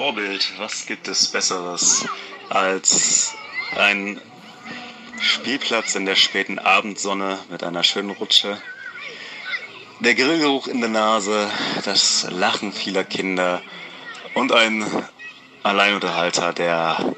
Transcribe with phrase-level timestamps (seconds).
[0.00, 0.54] Vorbild.
[0.56, 2.06] Was gibt es Besseres
[2.48, 3.34] als
[3.76, 4.18] ein
[5.20, 8.56] Spielplatz in der späten Abendsonne mit einer schönen Rutsche?
[9.98, 11.50] Der Grillgeruch in der Nase,
[11.84, 13.60] das Lachen vieler Kinder
[14.32, 14.86] und ein
[15.64, 17.14] Alleinunterhalter, der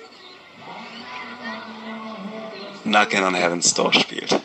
[2.82, 4.40] Nacken an Heaven's Door spielt.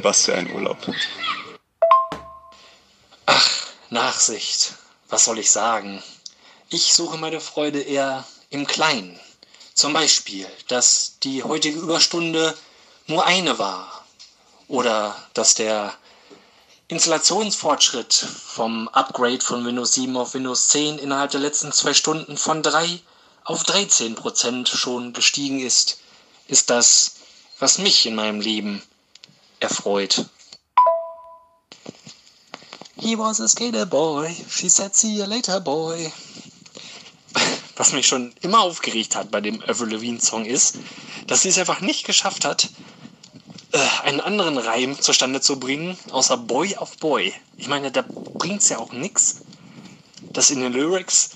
[0.00, 0.78] Was für ein Urlaub.
[3.26, 3.50] Ach,
[3.90, 4.72] Nachsicht.
[5.10, 6.02] Was soll ich sagen?
[6.70, 9.18] Ich suche meine Freude eher im Kleinen.
[9.72, 12.54] Zum Beispiel, dass die heutige Überstunde
[13.06, 14.04] nur eine war.
[14.68, 15.94] Oder dass der
[16.88, 22.62] Installationsfortschritt vom Upgrade von Windows 7 auf Windows 10 innerhalb der letzten zwei Stunden von
[22.62, 23.00] 3
[23.44, 26.00] auf 13 Prozent schon gestiegen ist,
[26.48, 27.14] ist das,
[27.58, 28.82] was mich in meinem Leben
[29.58, 30.26] erfreut.
[33.00, 36.12] He was a skater boy, she said see you later boy.
[37.78, 40.78] Was mich schon immer aufgeregt hat bei dem Avril Lavigne Song ist,
[41.28, 42.70] dass sie es einfach nicht geschafft hat,
[43.70, 47.32] äh, einen anderen Reim zustande zu bringen, außer Boy auf Boy.
[47.56, 49.42] Ich meine, da bringt es ja auch nichts,
[50.32, 51.30] dass in den Lyrics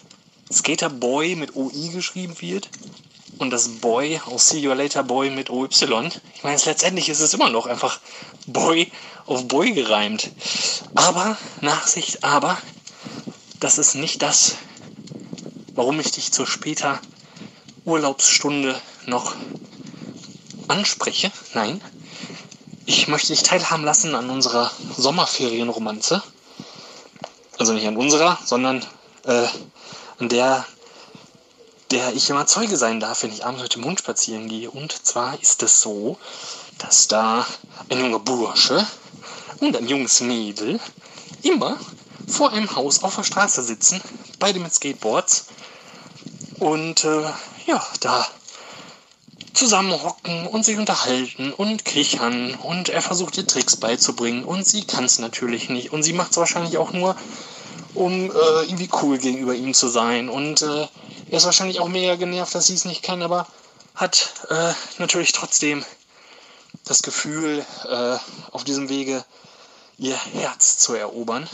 [0.53, 2.69] Skater Boy mit OI geschrieben wird
[3.39, 5.69] und das Boy aus See You Later Boy mit OY.
[5.71, 8.01] Ich meine, letztendlich ist es immer noch einfach
[8.49, 8.91] Boy
[9.27, 10.33] auf Boy gereimt.
[10.97, 12.59] Aber, Nachsicht, aber,
[13.61, 14.57] das ist nicht das,
[15.75, 17.01] warum ich dich zur später
[17.85, 19.35] Urlaubsstunde noch
[20.69, 21.33] anspreche.
[21.55, 21.81] Nein,
[22.87, 26.23] ich möchte dich teilhaben lassen an unserer Sommerferienromanze.
[27.59, 28.85] Also nicht an unserer, sondern
[29.25, 29.47] äh,
[30.19, 30.67] an der
[31.93, 34.71] der ich immer Zeuge sein darf, wenn ich abends mit dem Hund spazieren gehe.
[34.71, 36.17] Und zwar ist es so,
[36.79, 37.47] dass da
[37.91, 38.87] ein junger Bursche
[39.61, 40.81] und ein junges Mädel
[41.43, 41.79] immer
[42.27, 44.01] vor einem Haus auf der Straße sitzen,
[44.39, 45.47] beide mit Skateboards
[46.59, 47.23] und äh,
[47.67, 48.27] ja, da
[49.53, 55.05] zusammenhocken und sich unterhalten und kichern und er versucht ihr Tricks beizubringen und sie kann
[55.05, 57.17] es natürlich nicht und sie macht es wahrscheinlich auch nur,
[57.95, 60.87] um äh, irgendwie cool gegenüber ihm zu sein und äh,
[61.31, 63.47] er ist wahrscheinlich auch mega genervt, dass sie es nicht kann, aber
[63.95, 65.85] hat äh, natürlich trotzdem
[66.85, 68.17] das Gefühl, äh,
[68.51, 69.25] auf diesem Wege
[69.99, 71.49] ihr Herz zu erobern.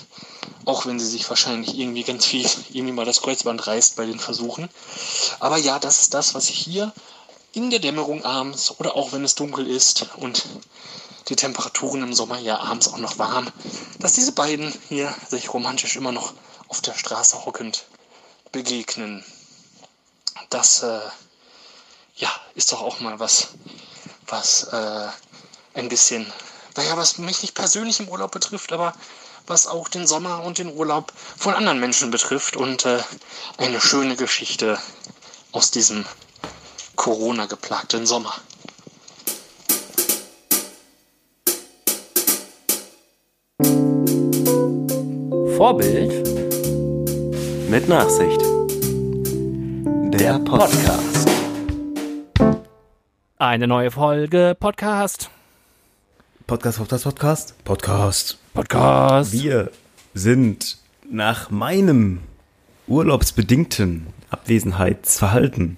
[0.64, 4.18] Auch wenn sie sich wahrscheinlich irgendwie ganz viel, irgendwie mal das Kreuzband reißt bei den
[4.18, 4.68] Versuchen.
[5.40, 6.92] Aber ja, das ist das, was ich hier
[7.52, 10.44] in der Dämmerung abends oder auch wenn es dunkel ist und
[11.28, 13.50] die Temperaturen im Sommer ja abends auch noch warm,
[13.98, 16.34] dass diese beiden hier sich romantisch immer noch
[16.68, 17.86] auf der Straße hockend
[18.52, 19.24] begegnen
[20.50, 21.00] das äh,
[22.16, 23.48] ja, ist doch auch mal was,
[24.26, 25.08] was äh,
[25.74, 26.30] ein bisschen,
[26.78, 28.94] naja, was mich nicht persönlich im Urlaub betrifft, aber
[29.48, 33.00] was auch den Sommer und den Urlaub von anderen Menschen betrifft und äh,
[33.56, 34.78] eine schöne Geschichte
[35.50, 36.04] aus diesem
[36.94, 38.32] Corona-geplagten Sommer.
[45.56, 46.28] Vorbild
[47.68, 48.40] mit Nachsicht
[50.14, 51.28] der Podcast.
[53.38, 55.30] Eine neue Folge Podcast.
[56.48, 57.64] Podcast, Podcast, Podcast.
[57.64, 58.38] Podcast.
[58.54, 59.32] Podcast.
[59.34, 59.70] Wir
[60.14, 62.20] sind nach meinem
[62.86, 65.76] urlaubsbedingten Abwesenheitsverhalten.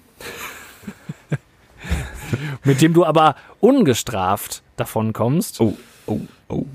[2.63, 5.59] Mit dem du aber ungestraft davon kommst.
[5.59, 6.65] Oh, oh, oh.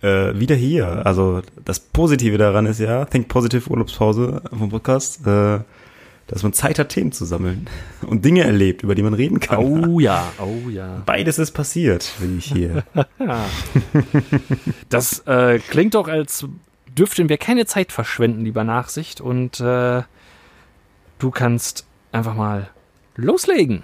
[0.00, 1.04] Äh, wieder hier.
[1.04, 5.26] Also das Positive daran ist ja, Think Positive Urlaubspause vom Podcast.
[5.26, 5.58] Äh,
[6.30, 7.66] dass man Zeit hat, Themen zu sammeln
[8.06, 9.58] und Dinge erlebt, über die man reden kann.
[9.58, 11.02] Oh ja, oh ja.
[11.04, 12.84] Beides ist passiert, wie ich hier.
[14.88, 16.46] das äh, klingt doch, als
[16.96, 19.20] dürften wir keine Zeit verschwenden, lieber Nachsicht.
[19.20, 20.02] Und äh,
[21.18, 22.70] du kannst einfach mal
[23.16, 23.82] loslegen.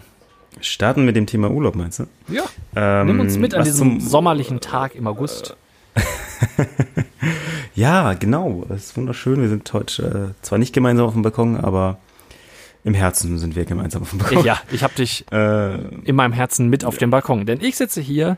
[0.61, 2.07] Starten mit dem Thema Urlaub, meinst du?
[2.29, 2.45] Ja.
[2.77, 5.57] Ähm, Nimm uns mit an diesem sommerlichen Tag im August.
[7.75, 8.65] ja, genau.
[8.71, 9.43] Es ist wunderschön.
[9.43, 11.99] Wir sind heute äh, zwar nicht gemeinsam auf dem Balkon, aber
[12.87, 14.45] im Herzen sind wir gemeinsam auf dem Balkon.
[14.45, 15.75] Ja, ich habe dich äh,
[16.05, 18.37] in meinem Herzen mit auf dem Balkon, denn ich sitze hier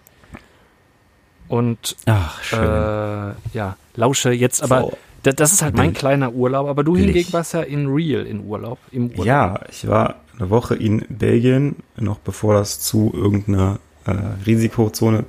[1.49, 2.59] und Ach, schön.
[2.59, 4.99] Äh, ja, lausche jetzt aber so.
[5.23, 8.79] das ist halt mein kleiner Urlaub, aber du hingegen warst ja in Real in Urlaub,
[8.91, 9.27] im Urlaub.
[9.27, 14.15] Ja, ich war eine Woche in Belgien, noch bevor das zu irgendeiner äh,
[14.47, 15.25] Risikozone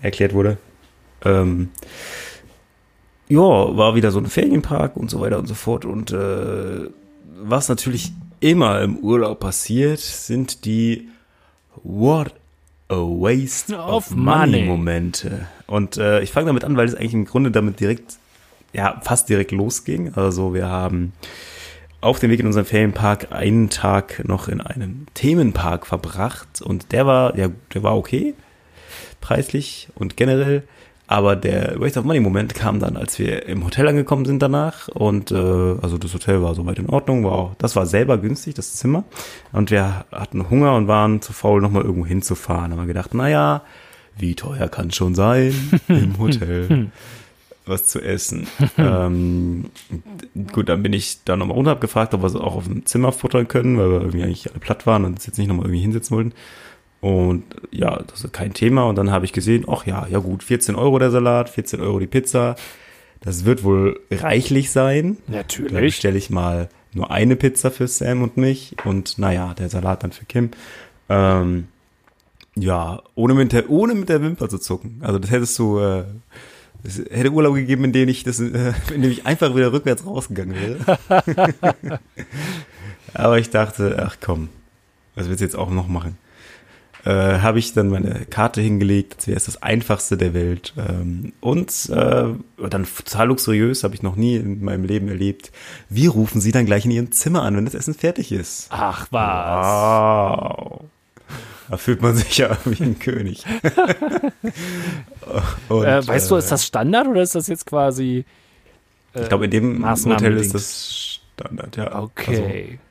[0.00, 0.56] erklärt wurde.
[1.24, 1.70] Ähm,
[3.26, 5.84] ja, war wieder so ein Ferienpark und so weiter und so fort.
[5.84, 6.88] Und äh,
[7.42, 11.08] was natürlich immer im Urlaub passiert, sind die
[11.82, 12.34] What
[12.88, 15.46] a Waste of, of Money Momente.
[15.66, 18.18] Und äh, ich fange damit an, weil es eigentlich im Grunde damit direkt,
[18.72, 20.14] ja, fast direkt losging.
[20.14, 21.12] Also wir haben
[22.00, 27.06] auf dem Weg in unseren Ferienpark einen Tag noch in einem Themenpark verbracht und der
[27.06, 28.34] war, ja, der war okay,
[29.20, 30.62] preislich und generell.
[31.08, 34.88] Aber der Waste of Money Moment kam dann, als wir im Hotel angekommen sind danach
[34.88, 38.54] und äh, also das Hotel war soweit in Ordnung, war auch, das war selber günstig,
[38.54, 39.04] das Zimmer
[39.52, 42.72] und wir hatten Hunger und waren zu faul, nochmal irgendwo hinzufahren.
[42.72, 43.62] Haben wir gedacht, naja,
[44.18, 45.54] wie teuer kann schon sein
[45.88, 46.90] im Hotel
[47.66, 48.46] was zu essen.
[48.78, 49.70] ähm,
[50.52, 52.86] gut, dann bin ich da nochmal runter, hab gefragt, ob wir es auch auf dem
[52.86, 55.66] Zimmer futtern können, weil wir irgendwie eigentlich alle platt waren und uns jetzt nicht nochmal
[55.66, 56.32] irgendwie hinsetzen wollten.
[57.00, 58.84] Und ja, das ist kein Thema.
[58.84, 61.98] Und dann habe ich gesehen, ach ja, ja gut, 14 Euro der Salat, 14 Euro
[61.98, 62.56] die Pizza.
[63.20, 65.18] Das wird wohl reichlich sein.
[65.26, 65.72] Dann Natürlich.
[65.72, 70.12] bestelle ich mal nur eine Pizza für Sam und mich und naja, der Salat dann
[70.12, 70.50] für Kim.
[71.08, 71.68] Ähm,
[72.56, 75.00] ja, ohne mit, der, ohne mit der Wimper zu zucken.
[75.02, 76.04] Also das hättest du, äh,
[76.82, 80.06] es hätte Urlaub gegeben, in dem ich das, äh, in dem ich einfach wieder rückwärts
[80.06, 80.98] rausgegangen wäre.
[83.14, 84.48] Aber ich dachte, ach komm,
[85.14, 86.16] was willst du jetzt auch noch machen?
[87.06, 90.74] Äh, habe ich dann meine Karte hingelegt, als wäre das einfachste der Welt.
[90.76, 92.24] Ähm, und äh,
[92.68, 95.52] dann total luxuriös, habe ich noch nie in meinem Leben erlebt.
[95.88, 98.66] Wir rufen sie dann gleich in ihrem Zimmer an, wenn das Essen fertig ist.
[98.70, 99.66] Ach was.
[99.66, 100.80] Wow.
[101.68, 103.44] Da fühlt man sich ja wie ein König.
[105.68, 108.24] Und, äh, weißt du, äh, ist das Standard oder ist das jetzt quasi.
[109.14, 110.44] Äh, Ich glaube, in dem Hotel maßnahmenbedingt?
[110.44, 112.02] ist das Standard, ja.
[112.02, 112.78] Okay.
[112.78, 112.85] Also,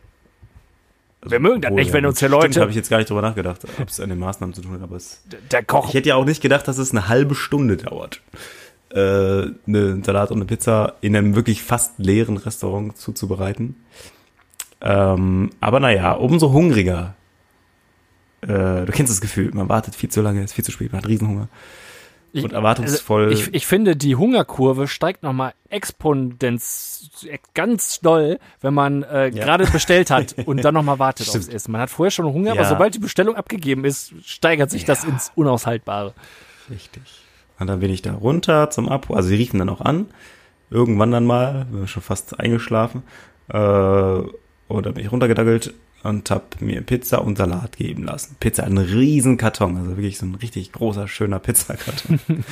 [1.28, 3.22] Wir mögen das nicht, wenn uns hier stimmt, Leute- habe ich jetzt gar nicht drüber
[3.22, 5.22] nachgedacht, ob es an den Maßnahmen zu tun hat, aber es.
[5.52, 5.90] der Koch.
[5.90, 8.22] Ich hätte ja auch nicht gedacht, dass es eine halbe Stunde dauert,
[8.92, 8.98] äh,
[9.68, 13.76] eine Salat und eine Pizza in einem wirklich fast leeren Restaurant zuzubereiten.
[14.82, 17.16] Ähm, aber naja, umso hungriger.
[18.42, 18.48] Äh,
[18.86, 21.10] du kennst das Gefühl, man wartet viel zu lange, ist viel zu spät, man hat
[21.10, 21.48] Riesenhunger.
[22.36, 23.32] Ich- und erwartungsvoll.
[23.32, 27.10] Ich, ich finde, die Hungerkurve steigt nochmal exponenz
[27.54, 29.44] ganz doll, wenn man äh, Ja.
[29.46, 31.72] gerade bestellt hat und dann nochmal wartet aufs Essen.
[31.72, 32.70] Man hat vorher schon Hunger, aber Ja.
[32.70, 36.14] sobald die Bestellung abgegeben ist, steigert sich das ins Unaushaltbare.
[36.70, 37.02] Richtig.
[37.60, 39.18] Und dann bin ich da runter zum Abholen.
[39.18, 40.08] Also sie riefen dann auch an.
[40.70, 43.04] Irgendwann dann mal, wir schon fast eingeschlafen.
[43.48, 45.74] Äh, und dann bin ich runtergedackelt
[46.06, 48.36] und hab mir Pizza und Salat geben lassen.
[48.40, 52.20] Pizza, ein riesen Karton, also wirklich so ein richtig großer, schöner Pizzakarton.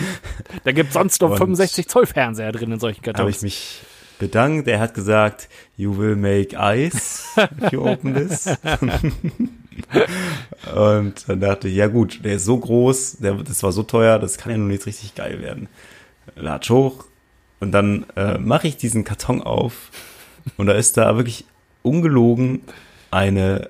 [0.64, 3.38] Da gibt sonst noch Und- 65 Zoll Fernseher drin in solchen Da habe Kartons.
[3.38, 3.82] ich mich
[4.20, 4.68] bedankt.
[4.68, 8.46] Er hat gesagt, you will make ice if you open this.
[10.76, 14.20] und dann dachte ich, ja gut, der ist so groß, der, das war so teuer,
[14.20, 15.68] das kann ja nun nicht richtig geil werden.
[16.36, 17.06] Latsch hoch
[17.60, 19.90] und dann äh, mache ich diesen Karton auf
[20.58, 21.46] und da ist da wirklich
[21.82, 22.62] ungelogen
[23.14, 23.70] eine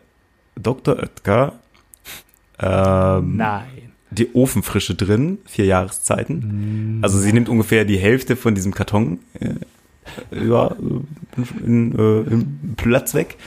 [0.56, 0.98] Dr.
[0.98, 1.54] Oetker
[2.60, 3.92] ähm, Nein.
[4.12, 7.00] die Ofenfrische drin, vier Jahreszeiten.
[7.02, 9.56] Also sie nimmt ungefähr die Hälfte von diesem Karton äh,
[10.46, 10.76] ja,
[11.66, 13.38] in, äh, im Platz weg.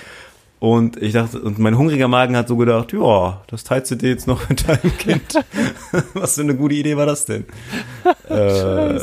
[0.58, 4.08] Und ich dachte, und mein hungriger Magen hat so gedacht, ja, das teilst du dir
[4.08, 5.44] jetzt noch mit deinem Kind.
[6.14, 7.44] Was für eine gute Idee war das denn?
[8.30, 8.98] äh,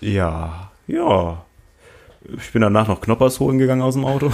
[0.00, 1.44] ja, ja.
[2.36, 4.30] Ich bin danach noch Knoppers holen gegangen aus dem Auto.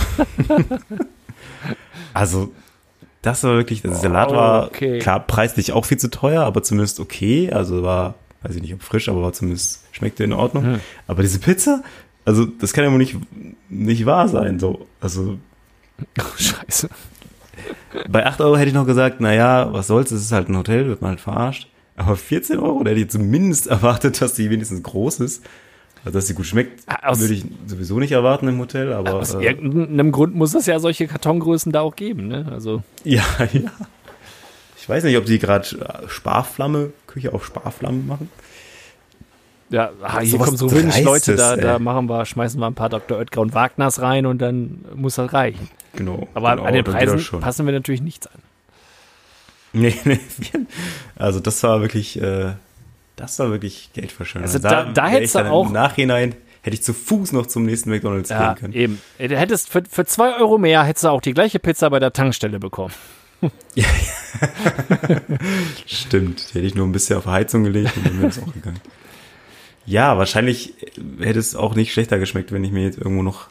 [2.15, 2.53] also,
[3.23, 4.99] das war wirklich, der Salat war Okay.
[4.99, 7.51] klar preislich auch viel zu teuer, aber zumindest okay.
[7.53, 10.65] Also war, weiß ich nicht, ob frisch, aber war zumindest schmeckte in Ordnung.
[10.65, 10.81] Hm.
[11.07, 11.83] Aber diese Pizza,
[12.25, 13.17] also das kann ja wohl nicht,
[13.69, 14.59] nicht wahr sein.
[14.59, 15.39] So, also
[16.19, 16.89] Oh, scheiße.
[18.09, 20.87] bei 8 Euro hätte ich noch gesagt, naja, was soll's, es ist halt ein Hotel,
[20.89, 21.69] wird man halt verarscht.
[21.97, 25.44] Aber 14 Euro, da hätte ich zumindest erwartet, dass die wenigstens groß ist.
[26.05, 29.15] Also, dass sie gut schmeckt, Ah, Aus- würde ich sowieso nicht erwarten im Hotel, aber
[29.15, 32.46] Aus äh, irgendeinem Grund muss es ja solche Kartongrößen da auch geben, ne?
[32.51, 32.82] Also.
[33.05, 33.70] ja, ja.
[34.79, 35.67] Ich weiß nicht, ob sie gerade
[36.08, 38.29] Sparflamme, Küche auf Sparflamme machen.
[39.70, 42.91] Ja, ah, hier kommen so wenig Leute, da, da machen wir, schmeißen wir ein paar
[42.91, 43.17] Dr.
[43.19, 45.70] Oetker und Wagners rein und dann muss das reichen.
[45.94, 46.29] Genau.
[46.34, 47.41] Aber genau, an den Preisen schon.
[47.41, 48.41] passen wir natürlich nichts an.
[49.73, 50.20] Nee, nee.
[51.17, 52.53] Also das war wirklich, äh,
[53.17, 54.47] das war wirklich Geldverschwendung.
[54.49, 57.33] Also da- da wär hättest ich du dann auch- Im Nachhinein hätte ich zu Fuß
[57.33, 58.73] noch zum nächsten McDonalds Ja, gehen können.
[58.75, 59.01] eben.
[59.19, 61.99] Äh, Du hättest für, für zwei Euro mehr hättest du auch die gleiche Pizza bei
[61.99, 62.94] der Tankstelle bekommen.
[65.87, 68.53] Stimmt, die hätte ich nur ein bisschen auf Heizung gelegt und dann wäre es auch
[68.53, 68.81] gegangen.
[69.87, 70.75] Ja, wahrscheinlich
[71.21, 73.49] hätte es auch nicht schlechter geschmeckt, wenn ich mir jetzt irgendwo noch,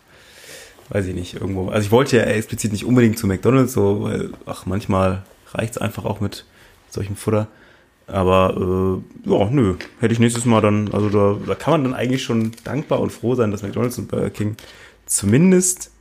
[0.90, 1.70] weiß ich nicht, irgendwo.
[1.70, 5.22] Also ich wollte ja explizit nicht unbedingt zu McDonalds, so, weil, ach, manchmal
[5.54, 6.46] reicht es einfach auch mit
[6.90, 7.48] solchem Futter.
[8.08, 11.94] Aber äh, ja, nö, hätte ich nächstes Mal dann, also da, da kann man dann
[11.94, 14.56] eigentlich schon dankbar und froh sein, dass McDonalds und Burger King
[15.06, 15.92] zumindest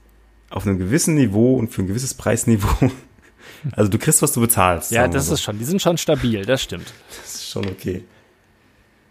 [0.51, 2.91] auf einem gewissen Niveau und für ein gewisses Preisniveau,
[3.73, 4.91] also du kriegst, was du bezahlst.
[4.91, 5.35] Ja, das so.
[5.35, 6.93] ist schon, die sind schon stabil, das stimmt.
[7.09, 8.05] das ist schon okay.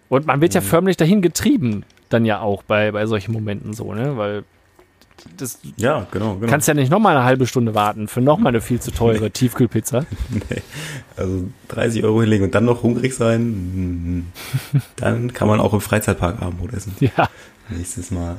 [0.10, 0.66] Und man wird ja Mhm.
[0.66, 4.18] förmlich dahin getrieben, dann ja auch bei, bei solchen Momenten so, ne?
[4.18, 4.44] Weil
[5.38, 6.50] das Ja, genau, genau.
[6.50, 8.92] kannst ja nicht noch mal eine halbe Stunde warten für noch mal eine viel zu
[8.92, 10.06] teure Tiefkühlpizza.
[10.50, 10.62] Nee.
[11.16, 14.32] Also 30 Euro hinlegen und dann noch hungrig sein, mm,
[14.96, 16.96] dann kann man auch im Freizeitpark Abendbrot essen.
[17.00, 17.30] Ja.
[17.70, 18.38] Nächstes Mal.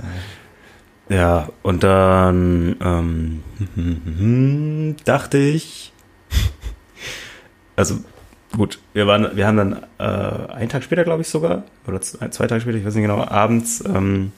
[1.08, 1.14] äh.
[1.14, 3.42] Ja, und dann ähm,
[5.04, 5.92] dachte ich,
[7.76, 7.96] also
[8.56, 12.46] gut, wir waren, wir haben dann äh, einen Tag später, glaube ich sogar, oder zwei
[12.46, 14.32] Tage später, ich weiß nicht genau, abends ähm,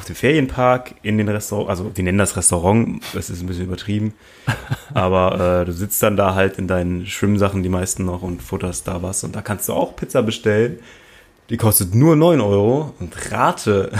[0.00, 3.66] auf dem Ferienpark in den Restaurant, also die nennen das Restaurant, das ist ein bisschen
[3.66, 4.14] übertrieben,
[4.94, 8.88] aber äh, du sitzt dann da halt in deinen Schwimmsachen, die meisten noch und futterst
[8.88, 10.78] da was und da kannst du auch Pizza bestellen.
[11.50, 13.92] Die kostet nur 9 Euro und rate.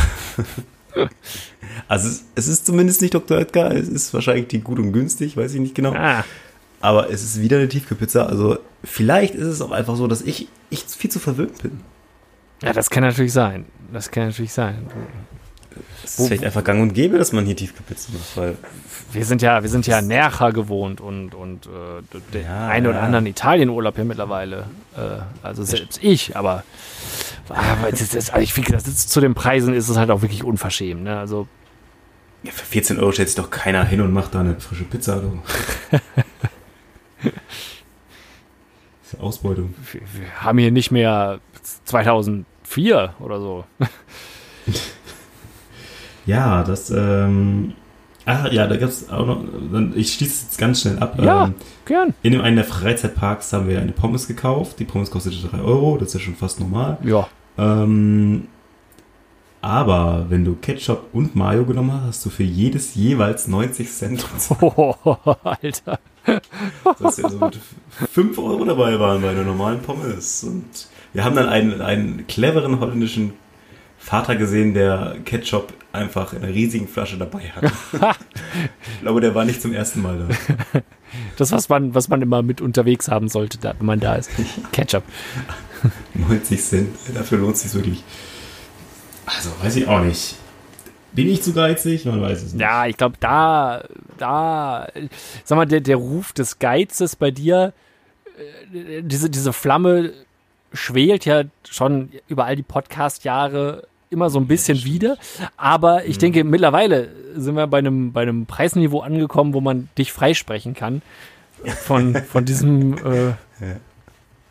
[1.89, 3.37] also es, es ist zumindest nicht Dr.
[3.37, 5.93] Oetker, es ist wahrscheinlich die gut und günstig, weiß ich nicht genau.
[5.93, 6.25] Ah,
[6.81, 8.25] Aber es ist wieder eine Tiefkühlpizza.
[8.25, 11.81] Also vielleicht ist es auch einfach so, dass ich, ich viel zu verwöhnt bin.
[12.63, 13.67] ja, das kann natürlich sein.
[13.93, 14.87] Das kann natürlich sein.
[16.05, 18.57] Es ist vielleicht einfach gang und gäbe, dass man hier Tiefkühlpizza macht, weil
[19.13, 22.99] Wir sind ja, wir sind ja Nercha gewohnt und, und äh, den Ja, einen oder
[22.99, 23.03] ja.
[23.05, 24.67] anderen Italienurlaub hier mittlerweile.
[24.97, 26.65] Äh, also selbst ich, aber,
[27.49, 30.23] aber es ist, also ich finde, das ist, zu den Preisen ist es halt auch
[30.23, 31.03] wirklich unverschämt.
[31.05, 31.19] Ne?
[31.19, 31.47] Also
[32.43, 35.17] ja, für 14 Euro stellt sich doch keiner hin und macht da eine frische Pizza.
[35.21, 35.41] Du.
[35.91, 36.01] das
[39.13, 39.75] ist Ausbeutung.
[39.93, 41.41] wir, wir haben hier nicht mehr
[41.85, 43.65] 2004 oder so.
[46.31, 47.73] Ja, das, ähm,
[48.25, 49.43] ach ja, da gab's auch noch,
[49.97, 51.19] ich schließe jetzt ganz schnell ab.
[51.21, 51.47] Ja.
[51.47, 51.55] Ähm,
[51.87, 52.15] Gern.
[52.23, 54.79] in dem einen der Freizeitparks haben wir eine Pommes gekauft.
[54.79, 56.99] Die Pommes kostete 3 Euro, das ist ja schon fast normal.
[57.03, 57.29] Ja.
[57.59, 58.47] Ähm,
[59.61, 64.25] aber wenn du Ketchup und Mayo genommen hast, hast du für jedes jeweils 90 Cent.
[64.61, 64.95] Oh,
[65.43, 65.99] Alter.
[67.01, 67.59] Das ja so mit
[68.13, 70.45] 5 Euro dabei waren bei einer normalen Pommes.
[70.45, 73.33] Und wir haben dann einen, einen cleveren holländischen
[74.03, 77.65] Vater gesehen, der Ketchup einfach in einer riesigen Flasche dabei hat.
[78.95, 80.81] ich glaube, der war nicht zum ersten Mal da.
[81.37, 84.31] Das, was man, was man immer mit unterwegs haben sollte, da, wenn man da ist.
[84.73, 85.03] Ketchup.
[86.15, 88.05] 90 Cent, dafür lohnt es sich wirklich.
[89.27, 90.37] Also, weiß ich auch nicht.
[91.13, 92.05] Bin ich zu geizig?
[92.05, 92.63] Man weiß es nicht.
[92.63, 93.83] Ja, ich glaube, da,
[94.19, 94.87] da,
[95.43, 97.73] sag mal, der, der Ruf des Geizes bei dir,
[98.73, 100.13] äh, diese, diese Flamme
[100.73, 105.17] schwelt ja schon über all die Podcast-Jahre immer so ein bisschen wieder.
[105.57, 110.13] Aber ich denke, mittlerweile sind wir bei einem, bei einem Preisniveau angekommen, wo man dich
[110.13, 111.03] freisprechen kann
[111.85, 113.33] von, von diesem äh,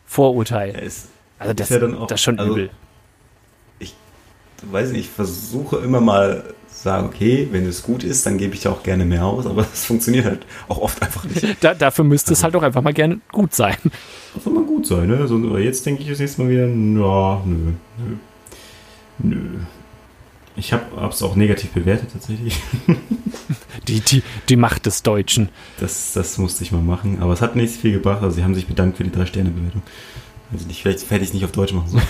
[0.06, 0.74] Vorurteil.
[0.76, 1.08] Es,
[1.38, 2.70] Also das, ist ja dann auch- das ist schon also- übel.
[4.62, 8.66] weiß nicht, ich versuche immer mal sagen, okay, wenn es gut ist, dann gebe ich
[8.66, 11.46] auch gerne mehr aus, aber es funktioniert halt auch oft einfach nicht.
[11.60, 13.76] Da, dafür müsste es halt auch einfach mal gerne gut sein.
[14.34, 15.26] Das soll mal gut sein, ne?
[15.26, 18.16] So, aber jetzt denke ich das nächste Mal wieder, ja, nö, nö,
[19.18, 19.58] nö.
[20.56, 22.60] Ich habe es auch negativ bewertet tatsächlich.
[23.88, 25.48] Die, die, die Macht des Deutschen.
[25.80, 28.22] Das, das musste ich mal machen, aber es hat nicht viel gebracht.
[28.22, 29.82] Also sie haben sich bedankt für die drei Sterne Bewertung.
[30.52, 32.04] Also nicht, vielleicht hätte ich es nicht auf Deutsch machen sollen.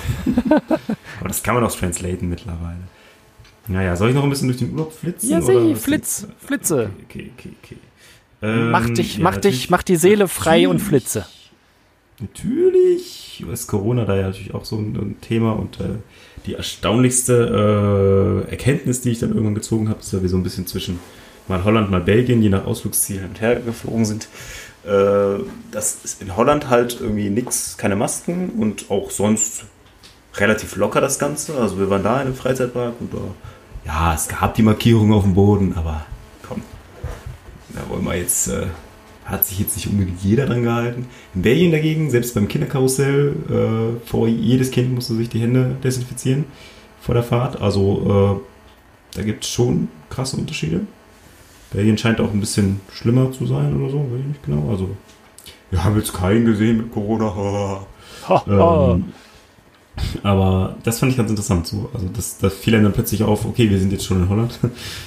[1.20, 2.80] aber das kann man auch translaten mittlerweile.
[3.70, 5.30] Naja, soll ich noch ein bisschen durch den Urlaub flitzen?
[5.30, 5.74] Ja, oder sieh?
[5.76, 6.90] Flitz, Flitze.
[7.04, 7.76] Okay, okay, okay.
[8.42, 11.24] Mach Ähm, dich, ja, mach dich, mach die Seele frei und flitze.
[12.18, 15.84] Natürlich ist Corona da ja natürlich auch so ein, ein Thema und äh,
[16.46, 20.42] die erstaunlichste äh, Erkenntnis, die ich dann irgendwann gezogen habe, ist, dass wir so ein
[20.42, 20.98] bisschen zwischen
[21.46, 24.28] mal Holland, mal Belgien, je nach Ausflugsziel hin und her geflogen sind.
[24.84, 29.64] Äh, dass in Holland halt irgendwie nichts, keine Masken und auch sonst
[30.34, 31.56] relativ locker das Ganze.
[31.56, 33.18] Also wir waren da in einem Freizeitpark und da,
[33.84, 36.04] ja, es gab die Markierung auf dem Boden, aber
[36.46, 36.62] komm,
[37.70, 38.66] da wollen wir jetzt, äh,
[39.24, 41.06] hat sich jetzt nicht unbedingt jeder dran gehalten.
[41.34, 46.44] In Belgien dagegen, selbst beim Kinderkarussell, äh, vor jedes Kind musste sich die Hände desinfizieren
[47.00, 47.60] vor der Fahrt.
[47.60, 50.82] Also äh, da gibt es schon krasse Unterschiede.
[51.72, 54.68] Belgien scheint auch ein bisschen schlimmer zu sein oder so, weiß ich nicht genau.
[54.70, 54.90] Also
[55.70, 57.86] wir haben jetzt keinen gesehen mit Corona.
[58.46, 59.12] Ähm,
[60.22, 61.66] aber das fand ich ganz interessant.
[61.66, 61.90] So.
[61.92, 64.58] Also das, das fiel einem dann plötzlich auf, okay, wir sind jetzt schon in Holland.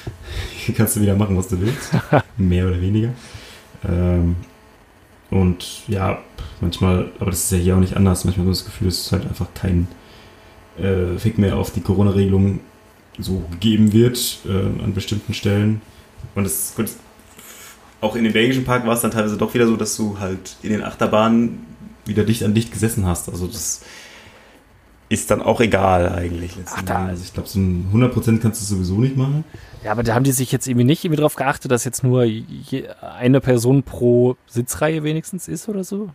[0.66, 1.92] Hier kannst du wieder machen, was du willst.
[2.38, 3.10] Mehr oder weniger.
[3.88, 4.36] Ähm,
[5.30, 6.20] und ja,
[6.62, 8.24] manchmal, aber das ist ja hier auch nicht anders.
[8.24, 9.88] Manchmal habe ich das Gefühl, es ist halt einfach kein
[10.78, 12.60] äh, Fick mehr auf die Corona-Regelung
[13.20, 15.82] so gegeben wird äh, an bestimmten Stellen.
[16.36, 16.90] Und es gut,
[18.02, 20.58] auch in dem belgischen Park war es dann teilweise doch wieder so, dass du halt
[20.62, 21.66] in den Achterbahnen
[22.06, 23.30] wieder dicht an dicht gesessen hast.
[23.30, 23.82] Also das
[25.14, 26.58] ist dann auch egal eigentlich.
[26.66, 29.44] Ach, da- also ich glaube, so ein 100% kannst du sowieso nicht machen.
[29.84, 32.26] Ja, aber da haben die sich jetzt irgendwie nicht irgendwie drauf geachtet, dass jetzt nur
[33.02, 36.10] eine Person pro Sitzreihe wenigstens ist oder so?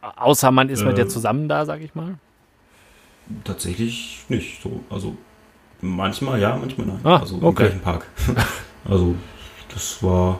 [0.00, 0.96] Außer man ist mit Äh.
[0.96, 2.14] der zusammen da, sag ich mal.
[3.44, 4.80] Tatsächlich nicht so.
[4.90, 5.16] Also
[5.84, 7.00] Manchmal ja, manchmal nein.
[7.02, 7.64] Ah, also im okay.
[7.64, 8.06] gleichen Park.
[8.88, 9.16] also
[9.74, 10.38] das war,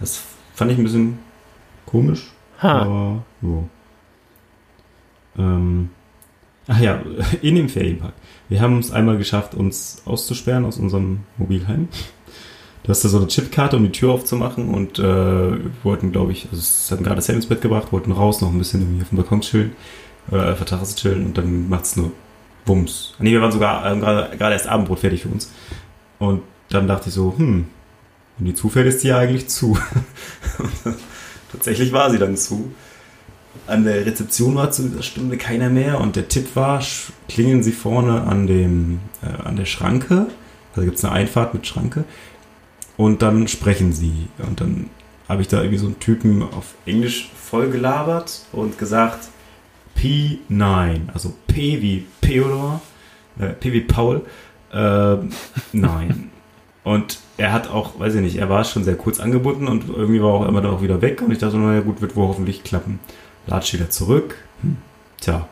[0.00, 1.18] das fand ich ein bisschen
[1.86, 2.32] komisch.
[2.60, 2.82] Ha.
[2.82, 3.68] Aber, jo.
[5.38, 5.90] Ähm,
[6.68, 7.00] ach ja,
[7.42, 8.14] in dem Ferienpark.
[8.48, 11.88] Wir haben es einmal geschafft, uns auszusperren aus unserem Mobilheim.
[12.82, 16.32] Du hast da so eine Chipkarte, um die Tür aufzumachen und äh, wir wollten, glaube
[16.32, 19.02] ich, also es hatten gerade Sam ins Bett gebracht, wollten raus, noch ein bisschen irgendwie
[19.02, 19.72] auf dem Balkon chillen
[20.30, 22.10] oder auf der Terrasse chillen und dann macht's nur
[22.66, 23.14] Wumms.
[23.18, 25.50] Nee, wir waren sogar ähm, gerade erst Abendbrot fertig für uns.
[26.18, 27.66] Und dann dachte ich so, hm,
[28.38, 29.78] wenn die zufällt, ist die ja eigentlich zu.
[31.52, 32.72] Tatsächlich war sie dann zu.
[33.66, 36.82] An der Rezeption war zu dieser Stunde keiner mehr und der Tipp war,
[37.28, 40.26] klingeln Sie vorne an, dem, äh, an der Schranke.
[40.74, 42.04] Also gibt es eine Einfahrt mit Schranke.
[42.96, 44.28] Und dann sprechen Sie.
[44.38, 44.90] Und dann
[45.28, 49.28] habe ich da irgendwie so einen Typen auf Englisch voll gelabert und gesagt,
[49.96, 52.80] P9, also P wie Theodor,
[53.38, 54.22] äh, P wie Paul,
[54.72, 55.16] äh,
[55.72, 56.30] nein.
[56.84, 60.20] Und er hat auch, weiß ich nicht, er war schon sehr kurz angebunden und irgendwie
[60.20, 62.64] war auch immer dann auch wieder weg und ich dachte, naja gut, wird wohl hoffentlich
[62.64, 62.98] klappen.
[63.46, 64.36] Latsch wieder zurück.
[64.62, 64.76] Hm,
[65.20, 65.48] tja.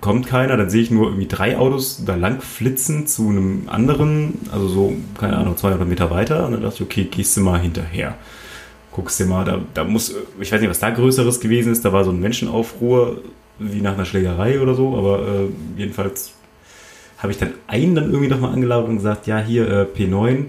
[0.00, 4.40] Kommt keiner, dann sehe ich nur irgendwie drei Autos da lang flitzen zu einem anderen,
[4.50, 6.46] also so, keine Ahnung, 200 Meter weiter.
[6.46, 8.14] Und dann dachte ich, okay, gehst du mal hinterher.
[8.92, 11.92] Guckst dir mal, da, da muss, ich weiß nicht, was da Größeres gewesen ist, da
[11.92, 13.20] war so ein Menschenaufruhr,
[13.58, 16.32] wie nach einer Schlägerei oder so, aber äh, jedenfalls
[17.18, 20.46] habe ich dann einen dann irgendwie nochmal angelabert und gesagt, ja, hier äh, P9.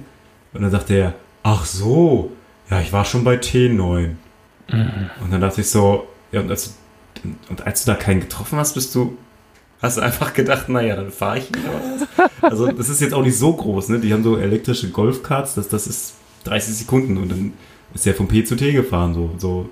[0.53, 1.13] Und dann sagte er,
[1.43, 2.31] ach so,
[2.69, 4.11] ja, ich war schon bei T9.
[4.69, 6.75] Und dann dachte ich so, ja, und als,
[7.15, 9.17] du, und als du da keinen getroffen hast, bist du,
[9.81, 12.29] hast du einfach gedacht, naja, dann fahre ich wieder.
[12.41, 13.99] Also das ist jetzt auch nicht so groß, ne?
[13.99, 17.53] Die haben so elektrische Golfkarts, das, das ist 30 Sekunden und dann
[17.93, 19.69] ist er vom P zu T gefahren, so, so.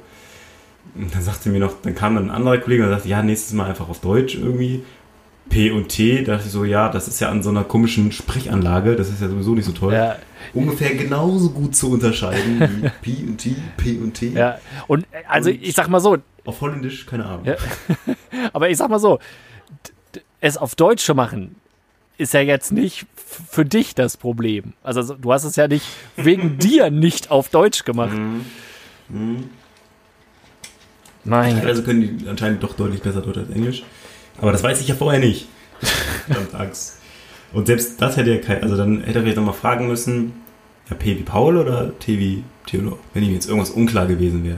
[0.95, 3.53] Und dann sagte mir noch, dann kam dann ein anderer Kollege und sagte, ja, nächstes
[3.53, 4.83] Mal einfach auf Deutsch irgendwie.
[5.49, 8.11] P und T, da dachte ich so, ja, das ist ja an so einer komischen
[8.11, 9.93] Sprechanlage, das ist ja sowieso nicht so toll.
[9.93, 10.17] Ja,
[10.53, 14.29] Ungefähr genauso gut zu unterscheiden wie P und T, P und T.
[14.29, 14.59] ja.
[14.87, 17.45] Und also Und- ich sag mal so, Auf Holländisch, keine Ahnung.
[17.45, 17.55] Ja.
[18.53, 19.19] aber ich sag mal so,
[20.41, 21.55] es auf Deutsch zu machen,
[22.17, 24.73] ist ja jetzt nicht für dich das Problem.
[24.83, 28.15] Also so- du hast es ja nicht wegen dir nicht auf Deutsch gemacht.
[31.23, 31.65] Mein Gott.
[31.65, 33.83] Also können die anscheinend doch deutlich besser Deutsch als Englisch.
[34.39, 35.47] Aber das weiß ich ja vorher nicht.
[36.27, 36.99] Verdammt Angst.
[37.53, 40.33] Und selbst das hätte er kein, also dann hätte er vielleicht nochmal fragen müssen,
[40.89, 42.97] ja, P wie Paul oder T wie Theodor?
[43.13, 44.57] Wenn ihm jetzt irgendwas unklar gewesen wäre.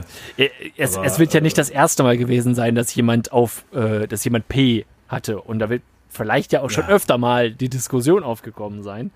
[0.76, 3.64] Es, Aber, es wird ja nicht äh, das erste Mal gewesen sein, dass jemand auf,
[3.72, 5.40] äh, dass jemand P hatte.
[5.40, 6.90] Und da wird vielleicht ja auch schon Ja.
[6.90, 9.10] öfter mal die Diskussion aufgekommen sein.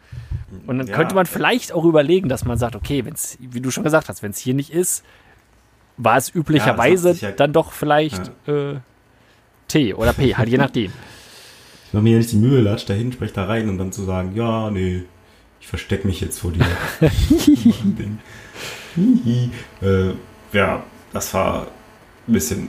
[0.67, 0.95] Und dann Ja.
[0.95, 4.09] könnte man vielleicht auch überlegen, dass man sagt, okay, wenn es, wie du schon gesagt
[4.09, 5.03] hast, wenn es hier nicht ist,
[5.97, 8.75] war es üblicherweise ja- dann doch vielleicht äh,
[9.73, 10.93] T oder P, halt je nachdem.
[11.87, 14.03] Ich mache mir ja nicht die Mühe, latsch dahin, sprech da rein und dann zu
[14.05, 15.03] sagen, ja, nee,
[15.61, 16.67] ich verstecke mich jetzt vor dir.
[19.81, 20.11] Äh,
[20.53, 20.83] ja,
[21.15, 21.67] das war
[22.29, 22.69] ein bisschen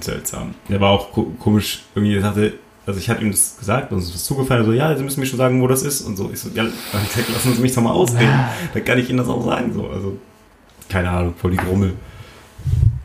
[0.00, 0.54] seltsam.
[0.68, 2.52] Der war auch ko komisch, irgendwie sagte,
[2.86, 5.26] also ich hatte ihm das gesagt, uns ist das zugefallen, so, ja, Sie müssen mir
[5.26, 6.30] schon sagen, wo das ist und so.
[6.32, 8.38] Ich so, ja, gesagt, lassen Sie mich doch mal ausreden.
[8.72, 10.16] Dann kann ich Ihnen das auch sagen, so, also,
[10.88, 11.94] keine Ahnung, voll die Grummel.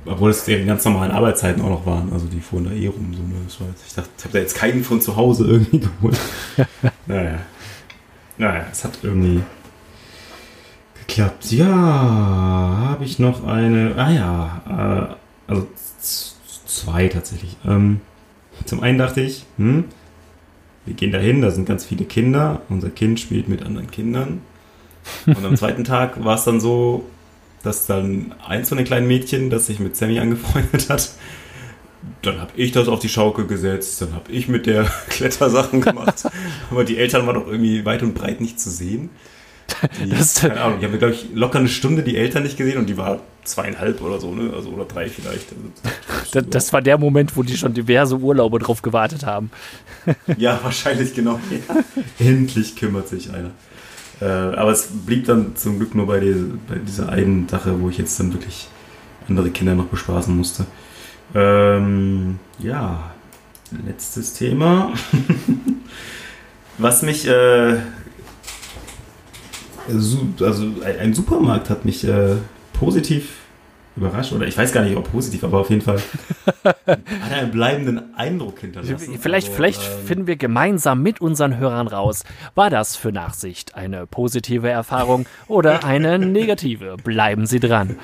[0.10, 3.14] Obwohl es eben ganz normalen Arbeitszeiten auch noch waren, also die fuhren da eh rum,
[3.14, 3.22] so,
[3.64, 6.20] ne, ich dachte, ich habe da jetzt keinen von zu Hause irgendwie geholt.
[7.06, 7.40] naja.
[8.38, 9.42] Naja, es hat irgendwie
[11.08, 11.52] geklappt.
[11.52, 13.96] Ja, habe ich noch eine.
[13.98, 15.18] Ah ja,
[15.48, 15.68] äh, also
[16.66, 17.58] zwei tatsächlich.
[17.66, 18.02] Ähm,
[18.66, 19.86] zum einen dachte ich, hm,
[20.86, 22.62] wir gehen dahin, da sind ganz viele Kinder.
[22.70, 24.42] Unser Kind spielt mit anderen Kindern.
[25.26, 27.04] Und am zweiten Tag war es dann so,
[27.64, 31.12] dass dann eins von den kleinen Mädchen, das sich mit Sammy angefreundet hat,
[32.22, 36.24] dann habe ich das auf die Schaukel gesetzt, dann habe ich mit der Klettersachen gemacht.
[36.72, 39.10] Aber die Eltern waren doch irgendwie weit und breit nicht zu sehen.
[40.04, 42.78] Die, Das- keine Ahnung, ich habe, glaube ich, locker eine Stunde die Eltern nicht gesehen
[42.80, 44.52] und die war zweieinhalb oder so, ne?
[44.56, 45.48] Also oder drei vielleicht.
[45.52, 49.52] Also, Das, das war der Moment, wo die schon diverse Urlaube drauf gewartet haben.
[50.38, 51.40] Ja, wahrscheinlich genau.
[51.52, 51.84] Ja.
[52.26, 53.52] Endlich kümmert sich einer.
[54.22, 56.36] Äh, aber es blieb dann zum Glück nur bei, die,
[56.68, 58.68] bei dieser einen Sache, wo ich jetzt dann wirklich
[59.28, 60.66] andere Kinder noch bespaßen musste.
[61.34, 63.12] Ähm, ja,
[63.86, 64.94] letztes Thema.
[66.78, 67.78] Was mich, äh,
[69.88, 72.36] also ein, ein Supermarkt hat mich äh,
[72.74, 73.39] positiv
[73.96, 76.00] überrascht, oder ich weiß gar nicht, ob positiv, aber auf jeden Fall
[76.64, 79.18] hat er einen bleibenden Eindruck hinterlassen.
[79.20, 82.24] Vielleicht, Also, vielleicht ähm, finden wir gemeinsam mit unseren Hörern raus,
[82.56, 86.96] war das für Nachsicht eine positive Erfahrung oder eine negative?
[87.04, 87.98] Bleiben Sie dran.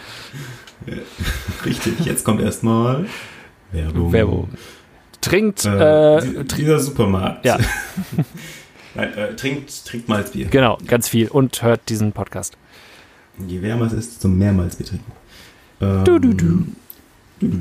[1.65, 3.05] Richtig, jetzt kommt erstmal
[3.71, 4.11] Werbung.
[4.11, 4.49] Werbung.
[5.21, 7.45] Trinkt, Äh, äh, die- dieser Supermarkt.
[7.45, 7.57] ja.
[8.93, 10.45] Nein, äh, trinkt, trinkt Malzbier.
[10.47, 11.27] Genau, ganz viel.
[11.27, 12.57] Und hört diesen Podcast.
[13.47, 15.11] Je wärmer es ist, desto mehr Malzbier trinken.
[15.81, 16.65] Ähm, Du, du, du.
[17.39, 17.57] du, du,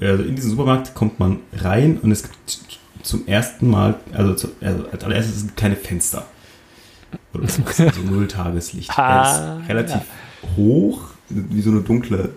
[0.00, 0.06] du.
[0.06, 2.60] Also in diesen Supermarkt kommt man rein und es gibt
[3.02, 6.26] zum ersten Mal, also, zu, also als allererstes es gibt keine Fenster.
[7.32, 8.90] Oder sowas, also null Tageslicht.
[8.98, 10.00] Ah, er ist relativ
[10.56, 12.30] hoch, wie so eine dunkle